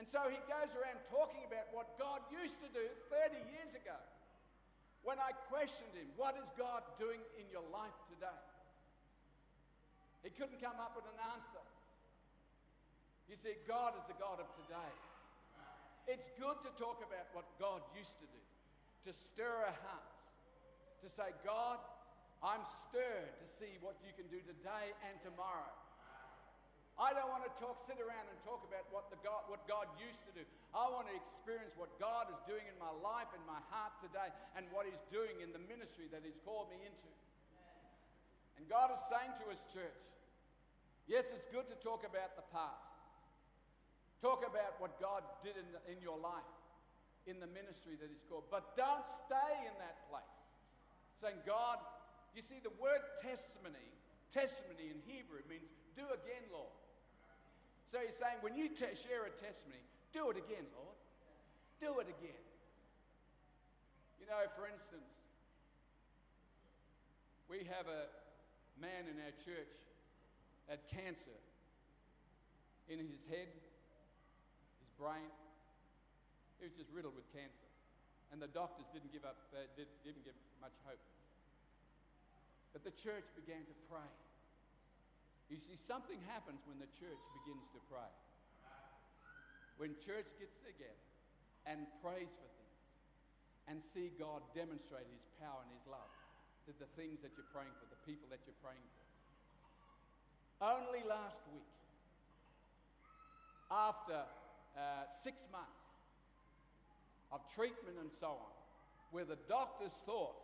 And 0.00 0.08
so 0.08 0.32
he 0.32 0.40
goes 0.48 0.72
around 0.76 0.96
talking 1.12 1.44
about 1.44 1.68
what 1.76 1.96
God 2.00 2.24
used 2.32 2.56
to 2.64 2.68
do 2.72 2.84
30 3.12 3.36
years 3.52 3.76
ago. 3.76 3.96
When 5.04 5.20
I 5.20 5.32
questioned 5.52 5.92
him, 5.92 6.08
What 6.16 6.36
is 6.40 6.48
God 6.56 6.84
doing 7.00 7.20
in 7.36 7.48
your 7.52 7.64
life 7.72 7.96
today? 8.12 8.40
He 10.22 10.30
couldn't 10.30 10.60
come 10.60 10.76
up 10.76 10.92
with 10.96 11.08
an 11.08 11.20
answer. 11.32 11.64
You 13.30 13.36
see, 13.38 13.54
God 13.64 13.94
is 13.94 14.04
the 14.10 14.18
God 14.18 14.42
of 14.42 14.50
today. 14.58 14.92
It's 16.10 16.28
good 16.34 16.58
to 16.66 16.70
talk 16.74 16.98
about 17.00 17.30
what 17.30 17.46
God 17.62 17.86
used 17.94 18.18
to 18.18 18.26
do, 18.26 18.42
to 19.06 19.12
stir 19.14 19.70
our 19.70 19.78
hearts, 19.86 20.20
to 21.04 21.08
say, 21.08 21.30
God, 21.46 21.78
I'm 22.42 22.64
stirred 22.88 23.36
to 23.38 23.46
see 23.46 23.78
what 23.78 24.00
you 24.02 24.10
can 24.16 24.26
do 24.26 24.42
today 24.42 24.96
and 25.06 25.14
tomorrow. 25.22 25.70
I 27.00 27.16
don't 27.16 27.32
want 27.32 27.48
to 27.48 27.52
talk, 27.56 27.80
sit 27.80 27.96
around 27.96 28.28
and 28.28 28.36
talk 28.44 28.60
about 28.66 28.84
what, 28.92 29.08
the 29.08 29.16
God, 29.24 29.48
what 29.48 29.64
God 29.64 29.88
used 29.96 30.20
to 30.28 30.32
do. 30.36 30.44
I 30.76 30.84
want 30.92 31.08
to 31.08 31.16
experience 31.16 31.72
what 31.72 31.88
God 31.96 32.28
is 32.28 32.36
doing 32.44 32.68
in 32.68 32.76
my 32.76 32.92
life 33.00 33.32
and 33.32 33.40
my 33.48 33.56
heart 33.72 33.96
today 34.04 34.28
and 34.52 34.68
what 34.68 34.84
He's 34.84 35.00
doing 35.08 35.40
in 35.40 35.48
the 35.56 35.62
ministry 35.64 36.12
that 36.12 36.20
He's 36.20 36.36
called 36.44 36.68
me 36.68 36.76
into. 36.84 37.08
And 38.60 38.68
God 38.68 38.92
is 38.92 39.00
saying 39.08 39.32
to 39.40 39.48
His 39.48 39.64
church, 39.72 40.04
yes, 41.08 41.24
it's 41.32 41.48
good 41.48 41.64
to 41.72 41.76
talk 41.80 42.04
about 42.04 42.36
the 42.36 42.44
past. 42.52 42.92
Talk 44.20 44.44
about 44.44 44.76
what 44.76 45.00
God 45.00 45.24
did 45.40 45.56
in, 45.56 45.64
in 45.88 46.04
your 46.04 46.20
life. 46.20 46.44
in 47.26 47.40
the 47.40 47.48
ministry 47.48 47.96
that 48.00 48.08
He's 48.08 48.24
called. 48.28 48.48
But 48.50 48.76
don't 48.76 49.04
stay 49.06 49.52
in 49.64 49.76
that 49.80 50.08
place. 50.08 50.36
Saying, 51.20 51.40
God, 51.44 51.80
you 52.36 52.40
see, 52.40 52.60
the 52.62 52.72
word 52.80 53.04
testimony, 53.20 53.92
testimony 54.32 54.88
in 54.88 54.98
Hebrew 55.04 55.44
means 55.48 55.68
do 55.96 56.04
again, 56.10 56.44
Lord. 56.48 56.72
So 57.88 57.98
He's 58.00 58.16
saying, 58.16 58.40
when 58.40 58.56
you 58.56 58.72
share 58.76 59.28
a 59.28 59.34
testimony, 59.34 59.84
do 60.12 60.30
it 60.32 60.38
again, 60.40 60.64
Lord. 60.72 60.96
Do 61.80 62.00
it 62.00 62.08
again. 62.08 62.44
You 64.20 64.28
know, 64.28 64.40
for 64.56 64.68
instance, 64.68 65.10
we 67.48 67.66
have 67.66 67.88
a 67.88 68.06
man 68.80 69.04
in 69.12 69.20
our 69.20 69.36
church 69.44 69.76
had 70.64 70.80
cancer 70.88 71.36
in 72.88 72.98
his 72.98 73.22
head, 73.28 73.52
his 74.80 74.90
brain. 74.96 75.28
He 76.58 76.66
was 76.66 76.74
just 76.74 76.90
riddled 76.90 77.14
with 77.14 77.28
cancer. 77.30 77.68
And 78.32 78.40
the 78.40 78.50
doctors 78.50 78.88
didn't 78.90 79.12
give 79.12 79.28
up, 79.28 79.36
uh, 79.52 79.68
did, 79.76 79.86
didn't 80.02 80.24
give 80.24 80.36
much 80.64 80.74
hope. 80.88 81.02
But 82.72 82.86
the 82.86 82.94
church 82.94 83.26
began 83.36 83.66
to 83.66 83.74
pray. 83.90 84.10
You 85.50 85.58
see, 85.58 85.74
something 85.74 86.18
happens 86.30 86.62
when 86.64 86.78
the 86.78 86.90
church 86.94 87.18
begins 87.42 87.66
to 87.74 87.80
pray. 87.90 88.12
When 89.82 89.98
church 89.98 90.30
gets 90.38 90.60
together 90.62 91.08
and 91.66 91.90
prays 91.98 92.30
for 92.30 92.48
things 92.54 92.84
and 93.66 93.76
see 93.82 94.14
God 94.14 94.46
demonstrate 94.54 95.08
his 95.10 95.26
power 95.42 95.64
and 95.64 95.72
his 95.74 95.88
love 95.90 96.19
to 96.70 96.78
the 96.78 96.90
things 96.94 97.18
that 97.22 97.34
you're 97.34 97.50
praying 97.50 97.74
for, 97.82 97.86
the 97.90 97.98
people 98.06 98.30
that 98.30 98.38
you're 98.46 98.62
praying 98.62 98.86
for. 98.94 99.06
Only 100.62 101.02
last 101.08 101.42
week, 101.50 101.66
after 103.70 104.22
uh, 104.78 105.06
six 105.10 105.42
months 105.50 105.90
of 107.32 107.40
treatment 107.54 107.96
and 108.00 108.10
so 108.12 108.38
on, 108.38 108.54
where 109.10 109.24
the 109.24 109.38
doctors 109.48 109.92
thought 110.06 110.38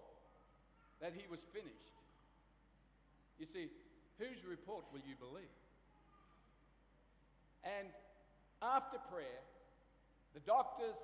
that 1.00 1.12
he 1.14 1.30
was 1.30 1.46
finished, 1.54 1.94
you 3.38 3.46
see, 3.46 3.68
whose 4.18 4.44
report 4.44 4.84
will 4.92 5.02
you 5.06 5.14
believe? 5.20 5.54
And 7.62 7.88
after 8.62 8.98
prayer, 9.12 9.42
the 10.34 10.40
doctors 10.40 10.96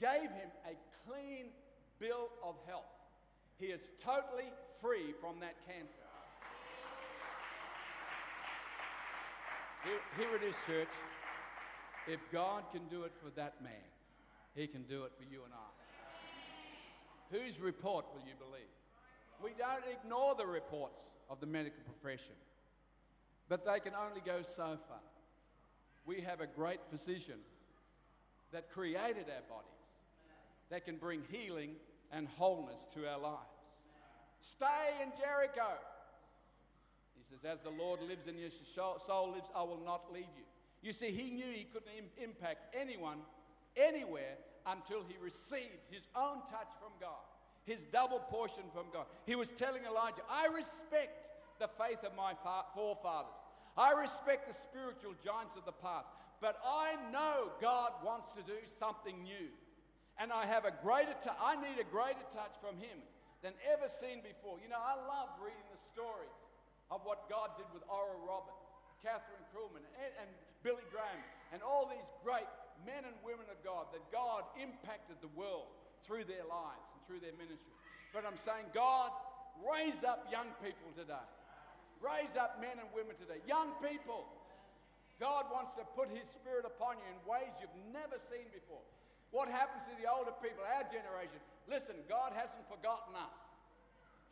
gave 0.00 0.28
him 0.28 0.50
a 0.66 0.76
clean 1.08 1.46
bill 1.98 2.28
of 2.44 2.56
health. 2.66 2.84
He 3.58 3.66
is 3.66 3.80
totally 4.04 4.50
free 4.80 5.14
from 5.20 5.40
that 5.40 5.54
cancer. 5.66 6.06
Here, 9.84 10.00
here 10.18 10.36
it 10.36 10.42
is, 10.42 10.54
church. 10.66 10.92
If 12.06 12.20
God 12.30 12.64
can 12.72 12.82
do 12.88 13.04
it 13.04 13.12
for 13.22 13.30
that 13.30 13.62
man, 13.62 13.72
he 14.54 14.66
can 14.66 14.82
do 14.82 15.04
it 15.04 15.12
for 15.16 15.24
you 15.24 15.42
and 15.44 15.54
I. 15.54 17.36
Whose 17.36 17.60
report 17.60 18.04
will 18.12 18.22
you 18.26 18.34
believe? 18.38 18.62
We 19.42 19.50
don't 19.58 19.84
ignore 19.90 20.34
the 20.34 20.46
reports 20.46 21.00
of 21.28 21.40
the 21.40 21.46
medical 21.46 21.82
profession, 21.84 22.34
but 23.48 23.64
they 23.64 23.80
can 23.80 23.92
only 23.94 24.20
go 24.24 24.42
so 24.42 24.78
far. 24.88 25.00
We 26.04 26.20
have 26.20 26.40
a 26.40 26.46
great 26.46 26.80
physician 26.90 27.38
that 28.52 28.70
created 28.70 29.26
our 29.28 29.44
bodies, 29.48 29.82
that 30.70 30.84
can 30.84 30.96
bring 30.96 31.22
healing 31.30 31.70
and 32.12 32.28
wholeness 32.28 32.86
to 32.94 33.08
our 33.08 33.18
lives. 33.18 33.40
Stay 34.40 35.02
in 35.02 35.10
Jericho. 35.18 35.78
He 37.16 37.24
says, 37.24 37.44
As 37.44 37.62
the 37.62 37.70
Lord 37.70 38.00
lives 38.02 38.26
and 38.26 38.38
your 38.38 38.50
soul 38.50 39.32
lives, 39.32 39.50
I 39.54 39.62
will 39.62 39.82
not 39.84 40.12
leave 40.12 40.30
you. 40.36 40.44
You 40.82 40.92
see, 40.92 41.10
he 41.10 41.30
knew 41.30 41.50
he 41.52 41.64
couldn't 41.64 41.90
im- 41.98 42.22
impact 42.22 42.74
anyone 42.74 43.18
anywhere 43.76 44.36
until 44.66 45.02
he 45.06 45.16
received 45.22 45.90
his 45.90 46.08
own 46.14 46.38
touch 46.50 46.70
from 46.80 46.92
God, 47.00 47.24
his 47.64 47.84
double 47.84 48.18
portion 48.18 48.64
from 48.72 48.86
God. 48.92 49.06
He 49.24 49.34
was 49.34 49.48
telling 49.50 49.82
Elijah, 49.84 50.22
I 50.30 50.46
respect 50.46 51.26
the 51.58 51.68
faith 51.68 52.04
of 52.04 52.16
my 52.16 52.34
fa- 52.34 52.66
forefathers, 52.74 53.40
I 53.76 53.92
respect 53.92 54.48
the 54.48 54.54
spiritual 54.54 55.14
giants 55.24 55.56
of 55.56 55.64
the 55.64 55.72
past, 55.72 56.08
but 56.40 56.58
I 56.64 56.96
know 57.12 57.50
God 57.60 57.92
wants 58.04 58.32
to 58.32 58.42
do 58.42 58.58
something 58.78 59.22
new. 59.22 59.48
And 60.16 60.32
I 60.32 60.46
have 60.46 60.64
a 60.64 60.72
greater 60.80 61.12
tou- 61.20 61.36
I 61.40 61.60
need 61.60 61.76
a 61.76 61.88
greater 61.88 62.24
touch 62.32 62.56
from 62.60 62.80
him 62.80 63.04
than 63.44 63.52
ever 63.68 63.88
seen 63.88 64.24
before. 64.24 64.56
You 64.58 64.72
know, 64.72 64.80
I 64.80 64.96
love 64.96 65.36
reading 65.38 65.68
the 65.68 65.78
stories 65.78 66.36
of 66.88 67.04
what 67.04 67.28
God 67.28 67.52
did 67.60 67.68
with 67.76 67.84
Oral 67.90 68.22
Roberts, 68.24 68.64
Kathryn 69.04 69.44
Kuhlman, 69.52 69.84
and, 70.00 70.12
and 70.24 70.30
Billy 70.64 70.86
Graham, 70.88 71.20
and 71.52 71.60
all 71.60 71.84
these 71.84 72.08
great 72.24 72.48
men 72.88 73.04
and 73.04 73.16
women 73.20 73.44
of 73.52 73.60
God 73.60 73.92
that 73.92 74.02
God 74.08 74.44
impacted 74.56 75.20
the 75.20 75.32
world 75.36 75.68
through 76.02 76.24
their 76.24 76.44
lives 76.48 76.88
and 76.96 77.00
through 77.04 77.20
their 77.20 77.36
ministry. 77.36 77.74
But 78.14 78.24
I'm 78.24 78.40
saying, 78.40 78.72
God, 78.72 79.12
raise 79.60 80.00
up 80.00 80.28
young 80.32 80.48
people 80.64 80.88
today. 80.96 81.28
Raise 82.00 82.36
up 82.36 82.60
men 82.60 82.76
and 82.80 82.88
women 82.92 83.16
today. 83.16 83.40
Young 83.48 83.72
people. 83.80 84.28
God 85.16 85.48
wants 85.48 85.72
to 85.80 85.84
put 85.96 86.12
His 86.12 86.28
Spirit 86.28 86.68
upon 86.68 87.00
you 87.00 87.06
in 87.08 87.16
ways 87.24 87.56
you've 87.56 87.72
never 87.88 88.20
seen 88.20 88.52
before. 88.52 88.84
What 89.36 89.52
happens 89.52 89.84
to 89.84 89.94
the 90.00 90.08
older 90.08 90.32
people, 90.40 90.64
our 90.64 90.88
generation? 90.88 91.36
Listen, 91.68 92.00
God 92.08 92.32
hasn't 92.32 92.64
forgotten 92.72 93.12
us. 93.20 93.36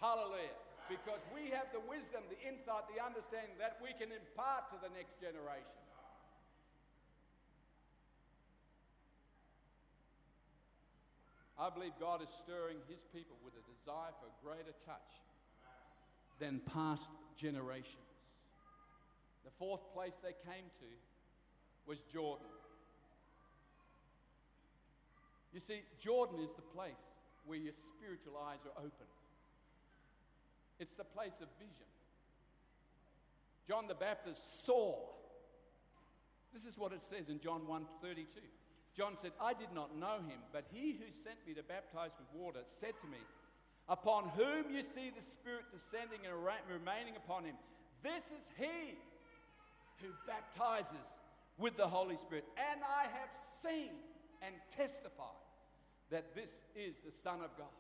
Hallelujah. 0.01 0.57
Because 0.88 1.21
we 1.29 1.53
have 1.53 1.69
the 1.77 1.85
wisdom, 1.85 2.25
the 2.33 2.40
insight, 2.40 2.88
the 2.88 3.05
understanding 3.05 3.53
that 3.61 3.77
we 3.85 3.93
can 4.01 4.09
impart 4.09 4.73
to 4.73 4.81
the 4.81 4.88
next 4.97 5.21
generation. 5.21 5.77
I 11.61 11.69
believe 11.69 11.93
God 12.01 12.25
is 12.25 12.33
stirring 12.40 12.81
his 12.88 13.05
people 13.12 13.37
with 13.45 13.53
a 13.61 13.64
desire 13.77 14.17
for 14.17 14.33
a 14.33 14.37
greater 14.40 14.73
touch 14.88 15.21
than 16.40 16.64
past 16.73 17.12
generations. 17.37 18.09
The 19.45 19.53
fourth 19.61 19.85
place 19.93 20.17
they 20.25 20.33
came 20.49 20.73
to 20.81 20.90
was 21.85 22.01
Jordan. 22.09 22.49
You 25.55 25.61
see, 25.61 25.83
Jordan 26.01 26.40
is 26.40 26.53
the 26.53 26.62
place 26.62 26.99
where 27.47 27.59
your 27.59 27.73
spiritual 27.73 28.37
eyes 28.37 28.59
are 28.67 28.77
open. 28.77 29.07
It's 30.81 30.97
the 30.97 31.05
place 31.05 31.40
of 31.40 31.49
vision. 31.61 31.87
John 33.69 33.87
the 33.87 33.95
Baptist 33.95 34.67
saw. 34.67 34.99
This 36.53 36.67
is 36.67 36.77
what 36.77 36.93
it 36.93 37.01
says 37.01 37.29
in 37.29 37.38
John 37.38 37.67
1:32. 37.69 38.43
John 38.95 39.17
said, 39.17 39.33
"I 39.40 39.55
did 39.55 39.73
not 39.73 39.95
know 39.95 40.21
him, 40.21 40.43
but 40.53 40.64
he 40.73 40.93
who 40.93 41.11
sent 41.11 41.47
me 41.47 41.55
to 41.55 41.62
baptize 41.62 42.11
with 42.19 42.33
water 42.33 42.62
said 42.67 42.99
to 43.01 43.07
me, 43.07 43.19
upon 43.88 44.29
whom 44.31 44.71
you 44.71 44.83
see 44.83 45.11
the 45.11 45.23
Spirit 45.23 45.71
descending 45.71 46.27
and 46.27 46.35
remaining 46.69 47.17
upon 47.17 47.45
him, 47.45 47.57
this 48.03 48.33
is 48.33 48.49
he 48.57 48.99
who 50.01 50.12
baptizes 50.27 51.17
with 51.59 51.77
the 51.77 51.88
Holy 51.88 52.17
Spirit. 52.17 52.45
And 52.57 52.83
I 52.83 53.05
have 53.05 53.35
seen 53.35 53.90
and 54.43 54.55
testified 54.71 55.43
that 56.14 56.31
this 56.31 56.62
is 56.79 57.03
the 57.03 57.11
Son 57.11 57.42
of 57.42 57.50
God. 57.59 57.74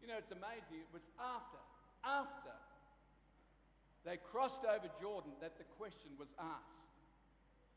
You 0.00 0.08
know, 0.08 0.16
it's 0.16 0.32
amazing. 0.32 0.80
It 0.80 0.88
was 0.96 1.04
after, 1.20 1.60
after 2.00 2.56
they 4.00 4.16
crossed 4.16 4.64
over 4.64 4.88
Jordan 4.96 5.36
that 5.44 5.60
the 5.60 5.68
question 5.76 6.16
was 6.18 6.32
asked 6.40 6.88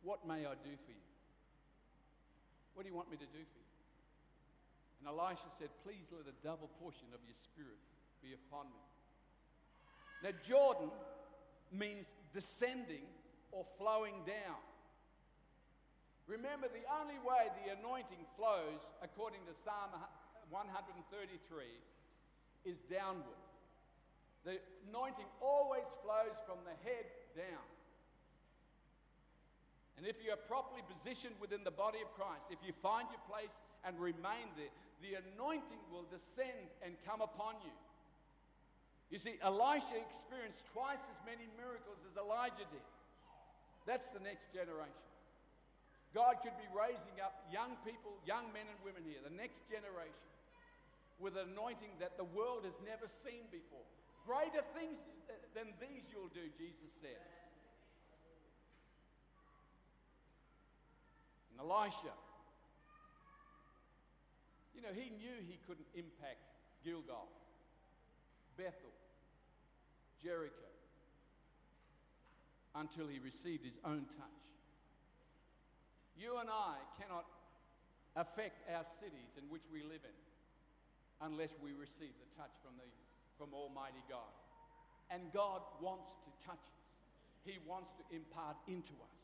What 0.07 0.23
may 0.23 0.47
I 0.47 0.55
do 0.63 0.71
for 0.87 0.95
you? 0.95 1.07
What 2.75 2.83
do 2.83 2.89
you 2.89 2.95
want 2.95 3.11
me 3.11 3.19
to 3.19 3.27
do 3.27 3.43
for 3.43 3.59
you? 3.59 3.71
And 5.03 5.11
Elisha 5.11 5.51
said, 5.59 5.67
Please 5.83 6.07
let 6.15 6.31
a 6.31 6.37
double 6.39 6.71
portion 6.79 7.11
of 7.11 7.19
your 7.27 7.35
spirit 7.35 7.83
be 8.23 8.31
upon 8.39 8.71
me. 8.71 8.83
Now, 10.23 10.31
Jordan 10.47 10.95
means 11.75 12.07
descending 12.33 13.03
or 13.51 13.65
flowing 13.77 14.15
down. 14.23 14.63
Remember, 16.27 16.67
the 16.67 16.83
only 16.91 17.15
way 17.23 17.47
the 17.63 17.71
anointing 17.71 18.19
flows, 18.35 18.83
according 18.99 19.39
to 19.47 19.55
Psalm 19.55 19.95
133, 20.51 20.99
is 22.67 22.83
downward. 22.91 23.39
The 24.43 24.59
anointing 24.91 25.27
always 25.39 25.87
flows 26.03 26.35
from 26.43 26.59
the 26.67 26.75
head 26.83 27.07
down. 27.31 27.67
And 29.95 30.05
if 30.05 30.19
you 30.23 30.29
are 30.35 30.43
properly 30.51 30.83
positioned 30.85 31.33
within 31.41 31.63
the 31.63 31.73
body 31.73 32.03
of 32.03 32.11
Christ, 32.13 32.51
if 32.51 32.59
you 32.61 32.75
find 32.75 33.07
your 33.09 33.23
place 33.25 33.55
and 33.87 33.97
remain 33.97 34.51
there, 34.59 34.69
the 35.01 35.17
anointing 35.33 35.81
will 35.89 36.05
descend 36.11 36.69
and 36.83 36.93
come 37.07 37.23
upon 37.23 37.55
you. 37.63 37.73
You 39.09 39.17
see, 39.17 39.39
Elisha 39.41 39.95
experienced 39.95 40.67
twice 40.75 41.07
as 41.07 41.17
many 41.23 41.47
miracles 41.55 42.03
as 42.03 42.19
Elijah 42.19 42.67
did. 42.67 42.87
That's 43.87 44.11
the 44.11 44.19
next 44.19 44.51
generation. 44.51 45.07
God 46.17 46.41
could 46.41 46.57
be 46.57 46.65
raising 46.73 47.21
up 47.21 47.45
young 47.53 47.77
people, 47.85 48.17
young 48.25 48.49
men 48.49 48.65
and 48.65 48.79
women 48.81 49.05
here, 49.05 49.21
the 49.21 49.37
next 49.37 49.61
generation, 49.69 50.25
with 51.21 51.37
an 51.37 51.53
anointing 51.53 51.93
that 52.01 52.17
the 52.17 52.25
world 52.25 52.65
has 52.65 52.73
never 52.81 53.05
seen 53.05 53.45
before. 53.53 53.85
Greater 54.25 54.65
things 54.73 54.97
than 55.53 55.69
these 55.77 56.09
you'll 56.09 56.33
do, 56.33 56.49
Jesus 56.57 56.89
said. 56.89 57.21
And 61.53 61.61
Elisha 61.61 62.17
You 64.73 64.81
know, 64.81 64.93
he 64.93 65.09
knew 65.21 65.37
he 65.45 65.57
couldn't 65.65 65.87
impact 65.93 66.37
Gilgal, 66.85 67.29
Bethel, 68.57 68.93
Jericho 70.21 70.69
until 72.75 73.07
he 73.07 73.17
received 73.17 73.65
his 73.65 73.77
own 73.85 74.05
touch. 74.17 74.56
You 76.17 76.37
and 76.41 76.49
I 76.49 76.81
cannot 76.99 77.25
affect 78.15 78.65
our 78.73 78.83
cities 78.83 79.37
in 79.37 79.45
which 79.49 79.61
we 79.71 79.83
live 79.83 80.01
in 80.01 80.17
unless 81.21 81.53
we 81.61 81.71
receive 81.77 82.13
the 82.17 82.29
touch 82.33 82.53
from, 82.65 82.73
the, 82.77 82.85
from 83.37 83.53
Almighty 83.53 84.01
God. 84.09 84.33
And 85.09 85.31
God 85.31 85.61
wants 85.79 86.11
to 86.25 86.45
touch 86.45 86.59
us, 86.59 86.83
He 87.45 87.59
wants 87.65 87.91
to 88.01 88.15
impart 88.15 88.57
into 88.67 88.93
us. 89.13 89.21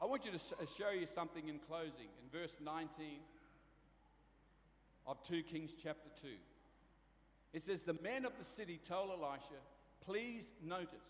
I 0.00 0.06
want 0.06 0.24
you 0.24 0.30
to 0.30 0.38
sh- 0.38 0.78
show 0.78 0.90
you 0.90 1.06
something 1.06 1.48
in 1.48 1.58
closing. 1.58 2.08
In 2.22 2.40
verse 2.40 2.58
19 2.64 3.20
of 5.06 5.22
2 5.24 5.42
Kings 5.42 5.72
chapter 5.82 6.08
2, 6.22 6.28
it 7.52 7.62
says, 7.62 7.82
The 7.82 7.98
men 8.02 8.24
of 8.24 8.32
the 8.38 8.44
city 8.44 8.80
told 8.88 9.10
Elisha, 9.10 9.60
Please 10.06 10.52
notice, 10.64 11.04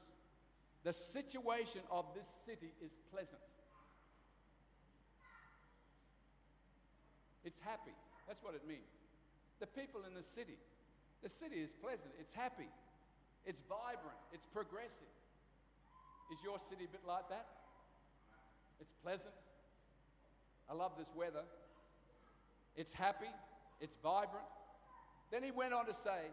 the 0.83 0.93
situation 0.93 1.83
of 1.91 2.07
this 2.17 2.27
city 2.27 2.73
is 2.85 2.97
pleasant. 3.13 3.39
It's 7.45 7.59
happy. 7.61 7.95
That's 8.27 8.43
what 8.43 8.55
it 8.55 8.63
means. 8.67 8.91
The 9.61 9.67
people 9.67 10.01
in 10.07 10.15
the 10.15 10.23
city, 10.23 10.57
the 11.23 11.29
city 11.29 11.57
is 11.57 11.73
pleasant, 11.73 12.11
it's 12.19 12.33
happy, 12.33 12.69
it's 13.45 13.63
vibrant, 13.69 14.17
it's 14.33 14.47
progressive. 14.47 15.13
Is 16.33 16.39
your 16.45 16.59
city 16.59 16.85
a 16.85 16.89
bit 16.89 17.03
like 17.07 17.29
that? 17.29 17.47
It's 18.81 18.93
pleasant. 19.03 19.35
I 20.71 20.75
love 20.75 20.93
this 20.97 21.11
weather. 21.15 21.43
It's 22.77 22.93
happy, 22.93 23.31
it's 23.81 23.97
vibrant. 24.03 24.47
Then 25.31 25.43
he 25.43 25.51
went 25.51 25.75
on 25.75 25.87
to 25.87 25.95
say, 25.95 26.31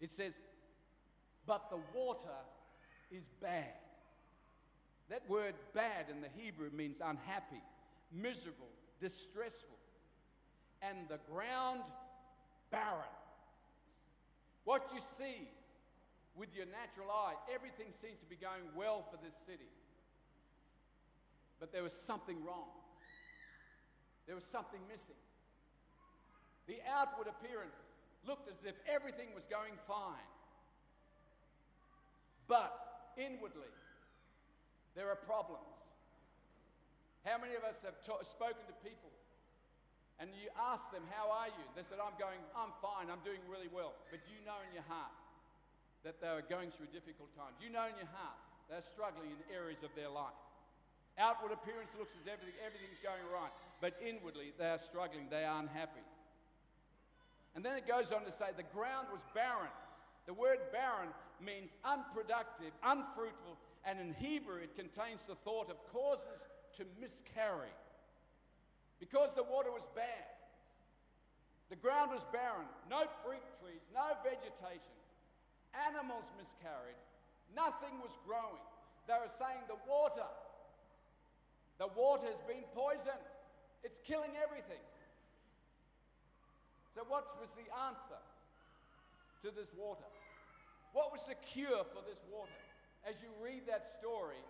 it 0.00 0.12
says, 0.12 0.40
but 1.46 1.70
the 1.70 1.78
water 1.94 2.38
is 3.10 3.28
bad. 3.40 3.74
That 5.10 5.22
word 5.28 5.54
bad 5.74 6.06
in 6.10 6.20
the 6.20 6.28
Hebrew 6.36 6.70
means 6.70 7.00
unhappy, 7.04 7.62
miserable, 8.12 8.70
distressful, 9.00 9.76
and 10.82 11.08
the 11.08 11.18
ground 11.30 11.82
barren. 12.70 13.14
What 14.64 14.90
you 14.94 15.00
see 15.00 15.48
with 16.36 16.54
your 16.54 16.66
natural 16.66 17.10
eye, 17.10 17.34
everything 17.52 17.86
seems 17.90 18.18
to 18.20 18.26
be 18.26 18.36
going 18.36 18.62
well 18.76 19.04
for 19.10 19.16
this 19.22 19.34
city. 19.46 19.70
But 21.58 21.72
there 21.72 21.82
was 21.82 21.92
something 21.92 22.44
wrong. 22.44 22.70
There 24.26 24.34
was 24.34 24.44
something 24.44 24.80
missing. 24.90 25.18
The 26.66 26.76
outward 26.86 27.26
appearance 27.26 27.74
looked 28.26 28.48
as 28.48 28.62
if 28.64 28.74
everything 28.86 29.28
was 29.34 29.44
going 29.44 29.72
fine. 29.88 30.28
But 32.46 32.72
inwardly, 33.16 33.72
there 34.94 35.08
are 35.10 35.16
problems. 35.16 35.64
How 37.28 37.36
many 37.36 37.52
of 37.52 37.60
us 37.60 37.84
have 37.84 38.00
ta- 38.00 38.24
spoken 38.24 38.64
to 38.64 38.76
people 38.80 39.12
and 40.16 40.32
you 40.32 40.48
ask 40.56 40.88
them, 40.88 41.04
How 41.12 41.28
are 41.28 41.52
you? 41.52 41.64
They 41.76 41.84
said, 41.84 42.00
I'm 42.00 42.16
going, 42.16 42.40
I'm 42.56 42.72
fine, 42.80 43.12
I'm 43.12 43.20
doing 43.20 43.44
really 43.44 43.68
well. 43.68 43.92
But 44.08 44.24
you 44.32 44.40
know 44.48 44.56
in 44.64 44.72
your 44.72 44.88
heart 44.88 45.12
that 46.08 46.24
they 46.24 46.32
are 46.32 46.40
going 46.40 46.72
through 46.72 46.88
difficult 46.88 47.28
times. 47.36 47.60
You 47.60 47.68
know 47.68 47.84
in 47.84 48.00
your 48.00 48.08
heart 48.16 48.40
they're 48.72 48.80
struggling 48.80 49.28
in 49.28 49.40
areas 49.52 49.84
of 49.84 49.92
their 49.92 50.08
life. 50.08 50.36
Outward 51.20 51.52
appearance 51.52 51.92
looks 52.00 52.16
as 52.16 52.24
everything, 52.24 52.56
everything's 52.64 53.02
going 53.04 53.20
right, 53.28 53.52
but 53.84 53.92
inwardly 54.00 54.56
they 54.56 54.72
are 54.72 54.80
struggling, 54.80 55.28
they 55.28 55.44
are 55.44 55.60
unhappy. 55.60 56.04
And 57.52 57.60
then 57.60 57.76
it 57.76 57.84
goes 57.84 58.08
on 58.08 58.24
to 58.24 58.32
say 58.32 58.56
the 58.56 58.72
ground 58.72 59.12
was 59.12 59.26
barren. 59.36 59.72
The 60.24 60.32
word 60.32 60.64
barren 60.72 61.12
means 61.42 61.74
unproductive, 61.84 62.72
unfruitful, 62.86 63.58
and 63.84 63.98
in 63.98 64.14
Hebrew 64.14 64.62
it 64.62 64.78
contains 64.78 65.22
the 65.26 65.34
thought 65.34 65.68
of 65.68 65.76
causes 65.92 66.46
to 66.76 66.84
miscarry. 67.00 67.72
Because 69.00 69.30
the 69.34 69.44
water 69.44 69.70
was 69.70 69.86
bad, 69.94 70.26
the 71.70 71.76
ground 71.76 72.10
was 72.10 72.24
barren, 72.32 72.66
no 72.90 73.04
fruit 73.22 73.44
trees, 73.60 73.84
no 73.92 74.16
vegetation, 74.24 74.96
animals 75.76 76.24
miscarried, 76.36 76.98
nothing 77.54 78.00
was 78.00 78.16
growing. 78.26 78.64
They 79.06 79.14
were 79.14 79.30
saying 79.30 79.64
the 79.68 79.78
water, 79.88 80.26
the 81.78 81.88
water 81.94 82.26
has 82.26 82.40
been 82.48 82.64
poisoned, 82.74 83.22
it's 83.84 84.00
killing 84.02 84.34
everything. 84.40 84.82
So, 86.94 87.04
what 87.06 87.38
was 87.38 87.52
the 87.54 87.68
answer 87.86 88.18
to 89.44 89.54
this 89.54 89.70
water? 89.76 90.08
What 90.92 91.12
was 91.12 91.22
the 91.28 91.36
cure 91.46 91.84
for 91.94 92.02
this 92.08 92.18
water? 92.32 92.58
As 93.06 93.22
you 93.22 93.28
read 93.38 93.68
that 93.68 93.86
story, 93.86 94.40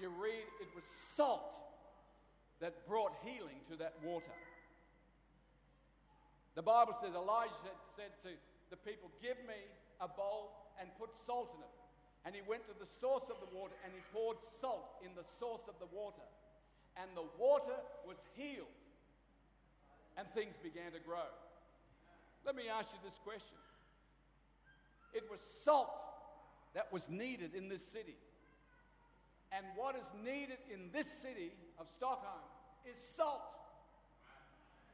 you 0.00 0.08
read 0.08 0.44
it 0.60 0.68
was 0.74 0.84
salt 0.84 1.56
that 2.60 2.86
brought 2.86 3.12
healing 3.24 3.60
to 3.70 3.76
that 3.76 3.94
water. 4.02 4.36
The 6.54 6.62
Bible 6.62 6.94
says 7.00 7.14
Elijah 7.14 7.54
said 7.96 8.12
to 8.22 8.30
the 8.70 8.76
people, 8.76 9.10
Give 9.22 9.36
me 9.46 9.60
a 10.00 10.08
bowl 10.08 10.72
and 10.80 10.88
put 10.98 11.16
salt 11.16 11.52
in 11.56 11.62
it. 11.62 11.74
And 12.24 12.34
he 12.34 12.42
went 12.46 12.66
to 12.68 12.74
the 12.78 12.86
source 12.86 13.30
of 13.30 13.40
the 13.40 13.48
water 13.56 13.72
and 13.84 13.92
he 13.94 14.00
poured 14.12 14.36
salt 14.60 15.00
in 15.04 15.12
the 15.16 15.24
source 15.24 15.68
of 15.68 15.74
the 15.80 15.88
water. 15.94 16.24
And 16.96 17.08
the 17.14 17.24
water 17.38 17.80
was 18.06 18.18
healed. 18.36 18.76
And 20.18 20.28
things 20.34 20.54
began 20.62 20.92
to 20.92 21.00
grow. 21.00 21.28
Let 22.44 22.56
me 22.56 22.64
ask 22.68 22.92
you 22.92 22.98
this 23.04 23.18
question. 23.24 23.56
It 25.14 25.24
was 25.30 25.40
salt 25.40 25.90
that 26.74 26.92
was 26.92 27.08
needed 27.08 27.54
in 27.54 27.68
this 27.68 27.86
city. 27.86 28.16
And 29.52 29.66
what 29.74 29.96
is 29.96 30.10
needed 30.24 30.58
in 30.72 30.90
this 30.92 31.10
city 31.10 31.52
of 31.78 31.88
Stockholm 31.88 32.44
is 32.88 32.96
salt. 32.96 33.42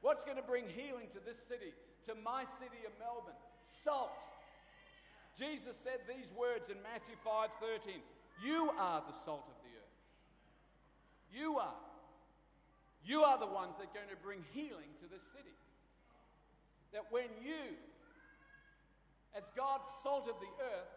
What's 0.01 0.25
going 0.25 0.37
to 0.37 0.43
bring 0.43 0.65
healing 0.69 1.09
to 1.13 1.21
this 1.25 1.39
city, 1.47 1.75
to 2.07 2.15
my 2.15 2.45
city 2.45 2.87
of 2.87 2.93
Melbourne? 2.99 3.37
Salt. 3.85 4.13
Jesus 5.39 5.77
said 5.77 6.01
these 6.09 6.33
words 6.33 6.71
in 6.71 6.81
Matthew 6.83 7.17
5:13, 7.25 8.03
"You 8.43 8.71
are 8.79 9.03
the 9.03 9.13
salt 9.13 9.47
of 9.49 9.63
the 9.63 9.77
earth." 9.77 9.97
You 11.31 11.59
are. 11.59 11.77
You 13.05 13.25
are 13.25 13.39
the 13.39 13.47
ones 13.47 13.77
that 13.77 13.89
are 13.89 13.95
going 13.95 14.09
to 14.09 14.17
bring 14.17 14.43
healing 14.53 14.95
to 15.01 15.07
this 15.07 15.23
city. 15.23 15.55
That 16.93 17.11
when 17.13 17.29
you, 17.43 17.77
as 19.35 19.45
God's 19.55 19.93
salt 20.03 20.29
of 20.29 20.41
the 20.41 20.65
earth, 20.65 20.89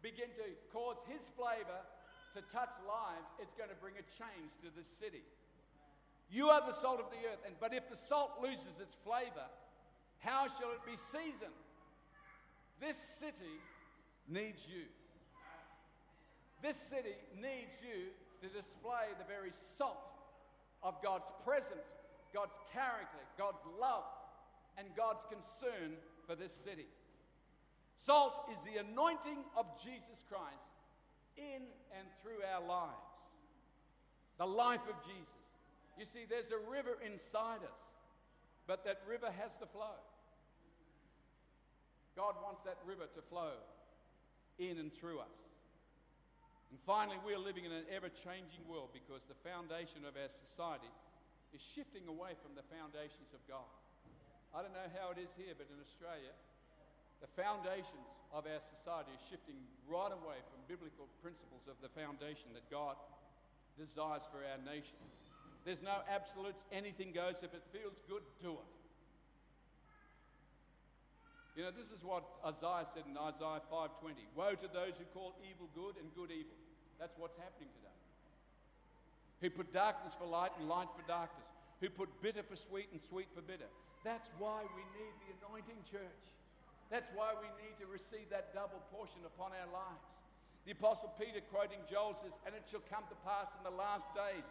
begin 0.00 0.32
to 0.34 0.56
cause 0.72 0.98
His 1.06 1.28
flavor 1.30 1.84
to 2.34 2.42
touch 2.52 2.74
lives, 2.86 3.28
it's 3.38 3.54
going 3.54 3.70
to 3.70 3.76
bring 3.76 3.94
a 3.94 4.06
change 4.18 4.52
to 4.62 4.68
this 4.76 4.86
city. 4.86 5.22
You 6.30 6.48
are 6.48 6.64
the 6.64 6.72
salt 6.72 7.00
of 7.00 7.10
the 7.10 7.28
earth, 7.28 7.44
and 7.46 7.54
but 7.60 7.74
if 7.74 7.88
the 7.90 7.96
salt 7.96 8.40
loses 8.42 8.80
its 8.80 8.96
flavor, 9.04 9.48
how 10.20 10.48
shall 10.48 10.72
it 10.72 10.84
be 10.86 10.96
seasoned? 10.96 11.52
This 12.80 12.96
city 12.96 13.60
needs 14.28 14.66
you. 14.68 14.84
This 16.62 16.76
city 16.76 17.14
needs 17.36 17.82
you 17.82 18.08
to 18.40 18.48
display 18.48 19.12
the 19.18 19.24
very 19.24 19.50
salt 19.50 19.98
of 20.82 21.02
God's 21.02 21.30
presence, 21.44 21.84
God's 22.32 22.56
character, 22.72 23.18
God's 23.36 23.60
love, 23.78 24.04
and 24.78 24.88
God's 24.96 25.24
concern 25.30 25.98
for 26.26 26.34
this 26.34 26.54
city. 26.54 26.86
Salt 27.96 28.48
is 28.50 28.58
the 28.62 28.80
anointing 28.80 29.44
of 29.56 29.66
Jesus 29.82 30.24
Christ 30.28 30.71
in 31.36 31.62
and 31.98 32.06
through 32.22 32.40
our 32.54 32.60
lives. 32.60 33.12
The 34.38 34.46
life 34.46 34.82
of 34.88 34.96
Jesus. 35.06 35.42
You 35.98 36.04
see, 36.04 36.24
there's 36.28 36.50
a 36.50 36.70
river 36.70 36.98
inside 37.04 37.60
us, 37.62 37.80
but 38.66 38.84
that 38.84 39.00
river 39.08 39.28
has 39.40 39.54
to 39.58 39.66
flow. 39.66 39.96
God 42.16 42.34
wants 42.42 42.60
that 42.64 42.76
river 42.84 43.08
to 43.14 43.22
flow 43.22 43.56
in 44.58 44.78
and 44.78 44.92
through 44.92 45.20
us. 45.20 45.36
And 46.72 46.80
finally, 46.88 47.20
we 47.20 47.36
are 47.36 47.40
living 47.40 47.68
in 47.68 47.72
an 47.72 47.84
ever 47.92 48.08
changing 48.08 48.64
world 48.64 48.96
because 48.96 49.28
the 49.28 49.36
foundation 49.44 50.08
of 50.08 50.16
our 50.16 50.28
society 50.28 50.88
is 51.52 51.60
shifting 51.60 52.08
away 52.08 52.32
from 52.40 52.56
the 52.56 52.64
foundations 52.72 53.36
of 53.36 53.44
God. 53.44 53.68
I 54.56 54.64
don't 54.64 54.72
know 54.72 54.88
how 54.96 55.12
it 55.12 55.20
is 55.20 55.32
here, 55.36 55.52
but 55.52 55.68
in 55.68 55.76
Australia, 55.80 56.32
the 57.22 57.30
foundations 57.38 58.10
of 58.34 58.44
our 58.50 58.58
society 58.58 59.14
are 59.14 59.24
shifting 59.30 59.56
right 59.86 60.10
away 60.10 60.42
from 60.50 60.58
biblical 60.66 61.06
principles 61.22 61.70
of 61.70 61.78
the 61.78 61.88
foundation 61.94 62.50
that 62.58 62.66
God 62.66 62.98
desires 63.78 64.26
for 64.26 64.42
our 64.42 64.58
nation. 64.66 64.98
There's 65.64 65.80
no 65.80 66.02
absolutes, 66.10 66.66
anything 66.74 67.14
goes. 67.14 67.46
If 67.46 67.54
it 67.54 67.62
feels 67.70 68.02
good, 68.10 68.26
do 68.42 68.58
it. 68.58 68.70
You 71.54 71.62
know, 71.62 71.70
this 71.70 71.94
is 71.94 72.02
what 72.02 72.24
Isaiah 72.42 72.82
said 72.82 73.04
in 73.06 73.14
Isaiah 73.14 73.62
5:20. 73.70 74.26
Woe 74.34 74.56
to 74.56 74.68
those 74.68 74.98
who 74.98 75.04
call 75.14 75.38
evil 75.46 75.68
good 75.76 75.96
and 76.02 76.12
good 76.16 76.32
evil. 76.32 76.56
That's 76.98 77.16
what's 77.16 77.36
happening 77.36 77.68
today. 77.78 77.98
Who 79.42 79.50
put 79.50 79.72
darkness 79.72 80.16
for 80.16 80.26
light 80.26 80.52
and 80.58 80.68
light 80.68 80.88
for 80.96 81.06
darkness. 81.06 81.46
who 81.82 81.90
put 81.90 82.22
bitter 82.22 82.44
for 82.44 82.54
sweet 82.54 82.86
and 82.92 83.00
sweet 83.00 83.26
for 83.34 83.42
bitter. 83.42 83.66
That's 84.04 84.30
why 84.38 84.62
we 84.62 84.82
need 84.94 85.14
the 85.18 85.34
anointing 85.42 85.82
church. 85.90 86.24
That's 86.92 87.08
why 87.16 87.32
we 87.40 87.48
need 87.56 87.80
to 87.80 87.88
receive 87.88 88.28
that 88.28 88.52
double 88.52 88.84
portion 88.92 89.24
upon 89.24 89.56
our 89.56 89.70
lives. 89.72 90.04
The 90.68 90.76
Apostle 90.76 91.08
Peter, 91.16 91.40
quoting 91.48 91.80
Joel, 91.88 92.12
says, 92.20 92.36
And 92.44 92.52
it 92.52 92.68
shall 92.68 92.84
come 92.84 93.08
to 93.08 93.16
pass 93.24 93.56
in 93.56 93.64
the 93.64 93.72
last 93.72 94.12
days, 94.12 94.44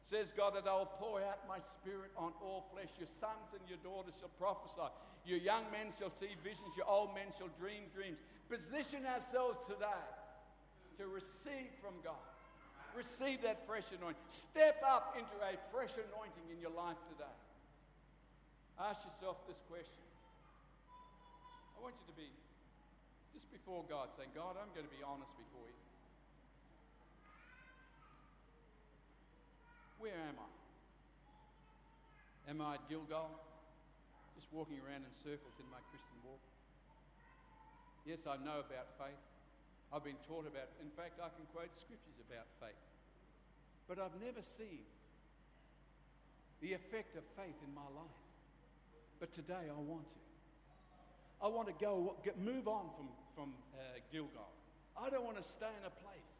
says 0.00 0.32
God, 0.32 0.56
that 0.56 0.64
I 0.64 0.72
will 0.72 0.88
pour 0.96 1.20
out 1.20 1.44
my 1.44 1.60
spirit 1.60 2.08
on 2.16 2.32
all 2.40 2.64
flesh. 2.72 2.88
Your 2.96 3.06
sons 3.06 3.52
and 3.52 3.60
your 3.68 3.76
daughters 3.84 4.16
shall 4.16 4.32
prophesy. 4.40 4.88
Your 5.28 5.36
young 5.36 5.68
men 5.68 5.92
shall 5.92 6.08
see 6.08 6.32
visions. 6.40 6.72
Your 6.72 6.88
old 6.88 7.12
men 7.12 7.28
shall 7.36 7.52
dream 7.60 7.92
dreams. 7.92 8.24
Position 8.48 9.04
ourselves 9.04 9.60
today 9.68 10.04
to 10.96 11.04
receive 11.04 11.68
from 11.84 12.00
God. 12.00 12.24
Receive 12.96 13.44
that 13.44 13.68
fresh 13.68 13.92
anointing. 13.92 14.24
Step 14.32 14.80
up 14.80 15.20
into 15.20 15.36
a 15.44 15.52
fresh 15.68 16.00
anointing 16.00 16.48
in 16.48 16.64
your 16.64 16.72
life 16.72 16.96
today. 17.12 17.36
Ask 18.80 19.04
yourself 19.04 19.44
this 19.44 19.60
question. 19.68 20.13
I 21.74 21.82
want 21.82 21.94
you 21.98 22.06
to 22.08 22.16
be 22.16 22.30
just 23.34 23.50
before 23.50 23.84
God 23.90 24.14
saying, 24.14 24.30
God, 24.34 24.54
I'm 24.54 24.70
going 24.72 24.86
to 24.86 24.94
be 24.94 25.02
honest 25.02 25.34
before 25.34 25.66
you. 25.66 25.82
Where 29.98 30.14
am 30.30 30.38
I? 30.38 30.50
Am 32.50 32.60
I 32.60 32.74
at 32.78 32.88
Gilgal? 32.88 33.30
Just 34.36 34.52
walking 34.52 34.78
around 34.84 35.06
in 35.06 35.12
circles 35.14 35.56
in 35.58 35.66
my 35.70 35.80
Christian 35.90 36.18
walk? 36.22 36.42
Yes, 38.04 38.26
I 38.28 38.36
know 38.44 38.60
about 38.60 38.92
faith. 39.00 39.22
I've 39.88 40.04
been 40.04 40.20
taught 40.26 40.44
about, 40.44 40.68
in 40.82 40.90
fact, 40.92 41.22
I 41.22 41.32
can 41.32 41.46
quote 41.54 41.72
scriptures 41.72 42.20
about 42.20 42.44
faith. 42.60 42.84
But 43.88 43.98
I've 43.98 44.20
never 44.20 44.42
seen 44.42 44.84
the 46.60 46.72
effect 46.72 47.16
of 47.16 47.24
faith 47.32 47.56
in 47.64 47.72
my 47.74 47.88
life. 47.96 48.20
But 49.20 49.32
today 49.32 49.70
I 49.70 49.80
want 49.80 50.08
to. 50.08 50.20
I 51.42 51.48
want 51.48 51.68
to 51.68 51.76
go, 51.76 52.16
get, 52.24 52.38
move 52.38 52.68
on 52.68 52.90
from, 52.96 53.08
from 53.34 53.48
uh, 53.74 53.98
Gilgal. 54.12 54.52
I 54.94 55.10
don't 55.10 55.24
want 55.24 55.36
to 55.36 55.42
stay 55.42 55.70
in 55.74 55.84
a 55.86 55.94
place 56.02 56.34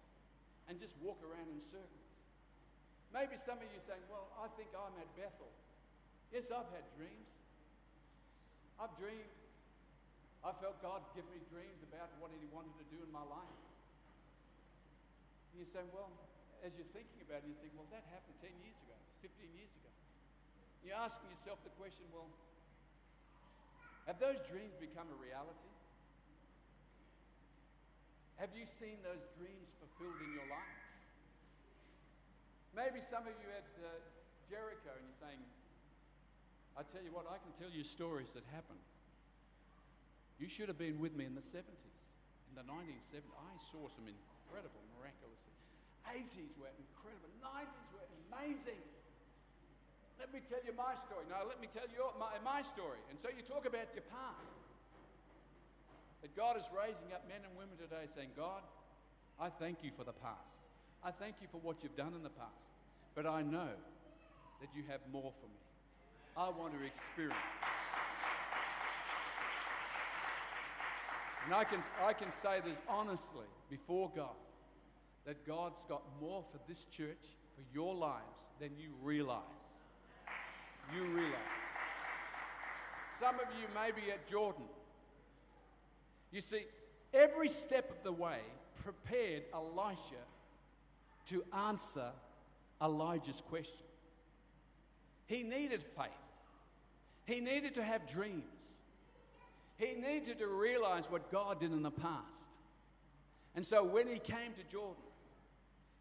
and 0.69 0.79
just 0.79 0.95
walk 1.03 1.19
around 1.27 1.51
in 1.51 1.61
circles. 1.61 2.05
Maybe 3.15 3.39
some 3.39 3.59
of 3.63 3.69
you 3.71 3.79
saying, 3.87 4.03
Well, 4.11 4.27
I 4.39 4.51
think 4.59 4.75
I'm 4.75 4.95
at 4.99 5.07
Bethel. 5.15 5.51
Yes, 6.35 6.51
I've 6.51 6.67
had 6.75 6.83
dreams. 6.99 7.31
I've 8.79 8.95
dreamed. 8.99 9.39
I 10.43 10.51
felt 10.59 10.83
God 10.83 11.07
give 11.15 11.25
me 11.31 11.39
dreams 11.47 11.79
about 11.87 12.11
what 12.19 12.35
He 12.35 12.43
wanted 12.51 12.75
to 12.83 12.87
do 12.91 12.99
in 12.99 13.11
my 13.15 13.23
life. 13.23 13.63
And 15.55 15.63
you're 15.63 15.71
saying, 15.71 15.87
Well, 15.95 16.11
as 16.67 16.75
you're 16.75 16.91
thinking 16.91 17.23
about 17.23 17.47
it, 17.47 17.55
you 17.55 17.59
think, 17.63 17.71
Well, 17.79 17.87
that 17.95 18.03
happened 18.11 18.35
10 18.43 18.51
years 18.67 18.79
ago, 18.83 18.99
15 19.23 19.47
years 19.55 19.71
ago. 19.79 19.91
You're 20.83 20.99
asking 20.99 21.31
yourself 21.31 21.63
the 21.63 21.75
question, 21.79 22.03
Well, 22.11 22.27
have 24.07 24.21
those 24.21 24.41
dreams 24.45 24.77
become 24.77 25.09
a 25.09 25.19
reality? 25.19 25.73
Have 28.37 28.53
you 28.53 28.67
seen 28.67 29.01
those 29.01 29.25
dreams 29.39 29.73
fulfilled 29.81 30.21
in 30.21 30.31
your 30.37 30.49
life? 30.51 30.83
Maybe 32.75 32.99
some 32.99 33.25
of 33.25 33.33
you 33.39 33.49
at 33.55 33.71
uh, 33.81 33.89
Jericho 34.51 34.91
and 34.93 35.07
you're 35.07 35.23
saying, 35.23 35.41
I 36.75 36.83
tell 36.83 37.01
you 37.07 37.15
what, 37.15 37.31
I 37.31 37.39
can 37.39 37.55
tell 37.55 37.71
you 37.71 37.87
stories 37.87 38.35
that 38.35 38.43
happened. 38.51 38.83
You 40.43 40.51
should 40.51 40.67
have 40.67 40.77
been 40.77 40.99
with 40.99 41.15
me 41.15 41.25
in 41.25 41.39
the 41.39 41.47
70s. 41.47 41.95
In 42.51 42.55
the 42.59 42.67
1970s, 42.67 43.31
I 43.31 43.55
saw 43.63 43.87
some 43.95 44.11
incredible, 44.11 44.83
miraculous 44.99 45.39
things. 45.47 45.65
80s 46.35 46.55
were 46.59 46.75
incredible. 46.75 47.31
90s 47.41 47.89
were 47.95 48.09
amazing. 48.29 48.83
Let 50.19 50.33
me 50.33 50.41
tell 50.49 50.63
you 50.65 50.73
my 50.77 50.95
story. 50.95 51.27
Now, 51.29 51.47
let 51.47 51.61
me 51.61 51.69
tell 51.73 51.87
you 51.91 52.07
my, 52.19 52.39
my 52.45 52.63
story. 52.63 52.99
And 53.11 53.19
so 53.19 53.29
you 53.29 53.43
talk 53.43 53.67
about 53.67 53.91
your 53.95 54.07
past. 54.11 54.55
That 56.23 56.35
God 56.37 56.57
is 56.57 56.71
raising 56.73 57.13
up 57.13 57.29
men 57.29 57.45
and 57.45 57.53
women 57.57 57.77
today 57.77 58.09
saying, 58.09 58.31
God, 58.37 58.63
I 59.39 59.51
thank 59.51 59.83
you 59.83 59.91
for 59.97 60.05
the 60.05 60.17
past. 60.17 60.57
I 61.03 61.11
thank 61.11 61.37
you 61.43 61.49
for 61.51 61.59
what 61.59 61.83
you've 61.83 61.97
done 61.97 62.15
in 62.17 62.23
the 62.23 62.33
past. 62.33 62.73
But 63.15 63.27
I 63.27 63.43
know 63.43 63.69
that 64.61 64.71
you 64.75 64.83
have 64.89 65.01
more 65.13 65.33
for 65.41 65.47
me. 65.47 65.61
I 66.37 66.49
want 66.49 66.73
to 66.79 66.85
experience. 66.85 67.37
And 71.45 71.55
I 71.55 71.65
can, 71.65 71.81
I 72.03 72.13
can 72.13 72.33
say 72.33 72.61
this 72.65 72.79
honestly 72.89 73.47
before 73.69 74.11
God 74.17 74.41
that 75.27 75.47
God's 75.47 75.83
got 75.89 76.03
more 76.21 76.43
for 76.51 76.59
this 76.67 76.85
church, 76.85 77.37
for 77.55 77.63
your 77.73 77.95
lives, 77.95 78.49
than 78.61 78.71
you 78.79 78.91
realize. 79.03 79.43
You 80.93 81.05
realize. 81.05 81.35
Some 83.19 83.37
of 83.37 83.47
you 83.61 83.67
may 83.75 83.91
be 83.93 84.11
at 84.11 84.27
Jordan. 84.27 84.65
You 86.33 86.41
see, 86.41 86.63
every 87.13 87.49
step 87.49 87.91
of 87.91 88.03
the 88.03 88.13
way 88.13 88.41
prepared 88.83 89.45
Elisha 89.55 90.23
to 91.29 91.45
answer 91.69 92.11
Elijah's 92.83 93.43
question. 93.49 93.87
He 95.27 95.43
needed 95.43 95.83
faith, 95.83 96.09
he 97.25 97.41
needed 97.41 97.75
to 97.77 97.85
have 97.85 98.07
dreams, 98.07 98.79
he 99.77 99.95
needed 99.95 100.39
to 100.39 100.49
realize 100.49 101.11
what 101.11 101.31
God 101.31 101.61
did 101.61 101.73
in 101.73 101.83
the 101.83 101.91
past. 101.91 102.43
And 103.55 103.65
so 103.65 103.85
when 103.85 104.09
he 104.09 104.19
came 104.19 104.53
to 104.57 104.65
Jordan, 104.71 105.03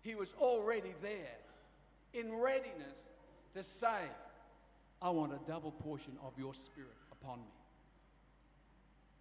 he 0.02 0.16
was 0.16 0.34
already 0.40 0.94
there 1.02 1.38
in 2.14 2.34
readiness 2.34 2.98
to 3.54 3.64
say, 3.64 4.02
I 5.04 5.10
want 5.10 5.34
a 5.34 5.40
double 5.46 5.72
portion 5.72 6.14
of 6.26 6.32
your 6.40 6.54
spirit 6.54 6.96
upon 7.12 7.40
me. 7.40 7.52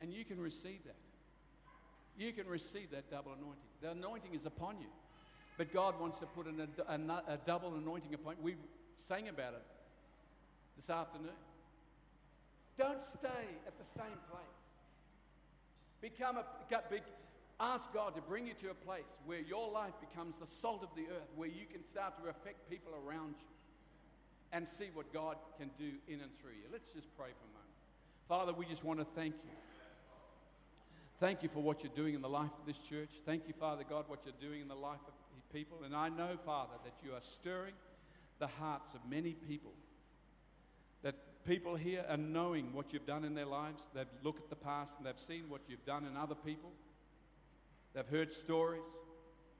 And 0.00 0.12
you 0.12 0.24
can 0.24 0.40
receive 0.40 0.78
that. 0.84 0.94
You 2.16 2.32
can 2.32 2.46
receive 2.46 2.92
that 2.92 3.10
double 3.10 3.32
anointing. 3.32 3.66
The 3.80 3.90
anointing 3.90 4.32
is 4.32 4.46
upon 4.46 4.80
you. 4.80 4.86
But 5.58 5.72
God 5.72 6.00
wants 6.00 6.18
to 6.20 6.26
put 6.26 6.46
an, 6.46 6.68
a, 6.88 7.32
a- 7.32 7.38
double 7.44 7.74
anointing 7.74 8.14
upon 8.14 8.36
you. 8.36 8.42
We 8.42 8.54
sang 8.96 9.28
about 9.28 9.54
it 9.54 9.62
this 10.76 10.88
afternoon. 10.88 11.30
Don't 12.78 13.02
stay 13.02 13.44
at 13.66 13.76
the 13.76 13.84
same 13.84 14.18
place. 14.30 14.42
Become 16.00 16.38
a, 16.38 16.44
ask 17.60 17.92
God 17.92 18.14
to 18.14 18.22
bring 18.22 18.46
you 18.46 18.54
to 18.54 18.70
a 18.70 18.74
place 18.74 19.18
where 19.26 19.40
your 19.40 19.70
life 19.70 19.94
becomes 20.00 20.36
the 20.36 20.46
salt 20.46 20.84
of 20.84 20.90
the 20.94 21.02
earth, 21.02 21.30
where 21.34 21.48
you 21.48 21.66
can 21.70 21.82
start 21.82 22.22
to 22.22 22.30
affect 22.30 22.70
people 22.70 22.92
around 23.04 23.34
you 23.38 23.46
and 24.52 24.68
see 24.68 24.90
what 24.92 25.12
God 25.12 25.36
can 25.58 25.70
do 25.78 25.90
in 26.06 26.20
and 26.20 26.34
through 26.36 26.52
you. 26.52 26.68
Let's 26.70 26.92
just 26.92 27.08
pray 27.16 27.28
for 27.28 27.44
a 27.44 27.52
moment. 27.52 27.72
Father, 28.28 28.52
we 28.52 28.66
just 28.66 28.84
want 28.84 28.98
to 29.00 29.06
thank 29.16 29.34
you. 29.44 29.50
Thank 31.20 31.42
you 31.42 31.48
for 31.48 31.60
what 31.60 31.82
you're 31.82 31.92
doing 31.94 32.14
in 32.14 32.20
the 32.20 32.28
life 32.28 32.50
of 32.58 32.66
this 32.66 32.78
church. 32.78 33.10
Thank 33.24 33.46
you, 33.46 33.54
Father 33.58 33.84
God, 33.88 34.04
what 34.08 34.20
you're 34.24 34.34
doing 34.40 34.60
in 34.60 34.68
the 34.68 34.74
life 34.74 35.00
of 35.06 35.14
people. 35.52 35.78
And 35.84 35.94
I 35.94 36.08
know, 36.08 36.36
Father, 36.44 36.72
that 36.84 36.94
you 37.04 37.14
are 37.14 37.20
stirring 37.20 37.74
the 38.38 38.46
hearts 38.46 38.94
of 38.94 39.00
many 39.08 39.32
people. 39.32 39.72
That 41.02 41.14
people 41.44 41.76
here 41.76 42.04
are 42.08 42.16
knowing 42.16 42.72
what 42.72 42.92
you've 42.92 43.06
done 43.06 43.24
in 43.24 43.34
their 43.34 43.46
lives. 43.46 43.88
They've 43.94 44.06
looked 44.22 44.42
at 44.42 44.50
the 44.50 44.56
past 44.56 44.98
and 44.98 45.06
they've 45.06 45.18
seen 45.18 45.44
what 45.48 45.60
you've 45.68 45.84
done 45.84 46.06
in 46.06 46.16
other 46.16 46.34
people. 46.34 46.70
They've 47.94 48.06
heard 48.06 48.32
stories. 48.32 48.88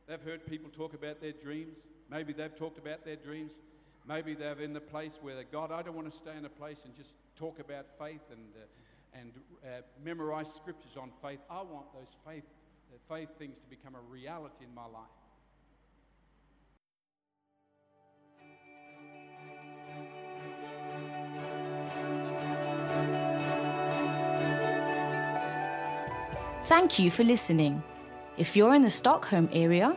They've 0.07 0.23
heard 0.23 0.47
people 0.47 0.71
talk 0.71 0.95
about 0.95 1.21
their 1.21 1.33
dreams. 1.33 1.79
Maybe 2.11 2.33
they've 2.33 2.55
talked 2.55 2.79
about 2.79 3.05
their 3.05 3.17
dreams. 3.17 3.61
Maybe 4.07 4.35
they're 4.35 4.61
in 4.61 4.73
the 4.73 4.81
place 4.81 5.19
where 5.23 5.37
they, 5.37 5.45
God, 5.45 5.71
I 5.71 5.83
don't 5.83 5.95
want 5.95 6.11
to 6.11 6.17
stay 6.17 6.37
in 6.37 6.45
a 6.45 6.49
place 6.49 6.85
and 6.85 6.95
just 6.95 7.17
talk 7.37 7.61
about 7.61 7.87
faith 7.89 8.23
and, 8.31 8.49
uh, 8.57 9.21
and 9.21 9.33
uh, 9.65 9.83
memorize 10.05 10.53
scriptures 10.53 10.97
on 10.97 11.11
faith. 11.23 11.39
I 11.49 11.63
want 11.63 11.87
those 11.95 12.17
faith, 12.27 12.45
uh, 12.93 13.15
faith 13.15 13.29
things 13.39 13.59
to 13.59 13.67
become 13.69 13.95
a 13.95 14.01
reality 14.11 14.65
in 14.65 14.75
my 14.75 14.87
life. 14.87 15.07
Thank 26.65 26.99
you 26.99 27.11
for 27.11 27.23
listening. 27.23 27.83
If 28.39 28.57
you're 28.57 28.75
in 28.75 28.83
the 28.83 28.91
Stockholm 28.91 29.49
area, 29.53 29.97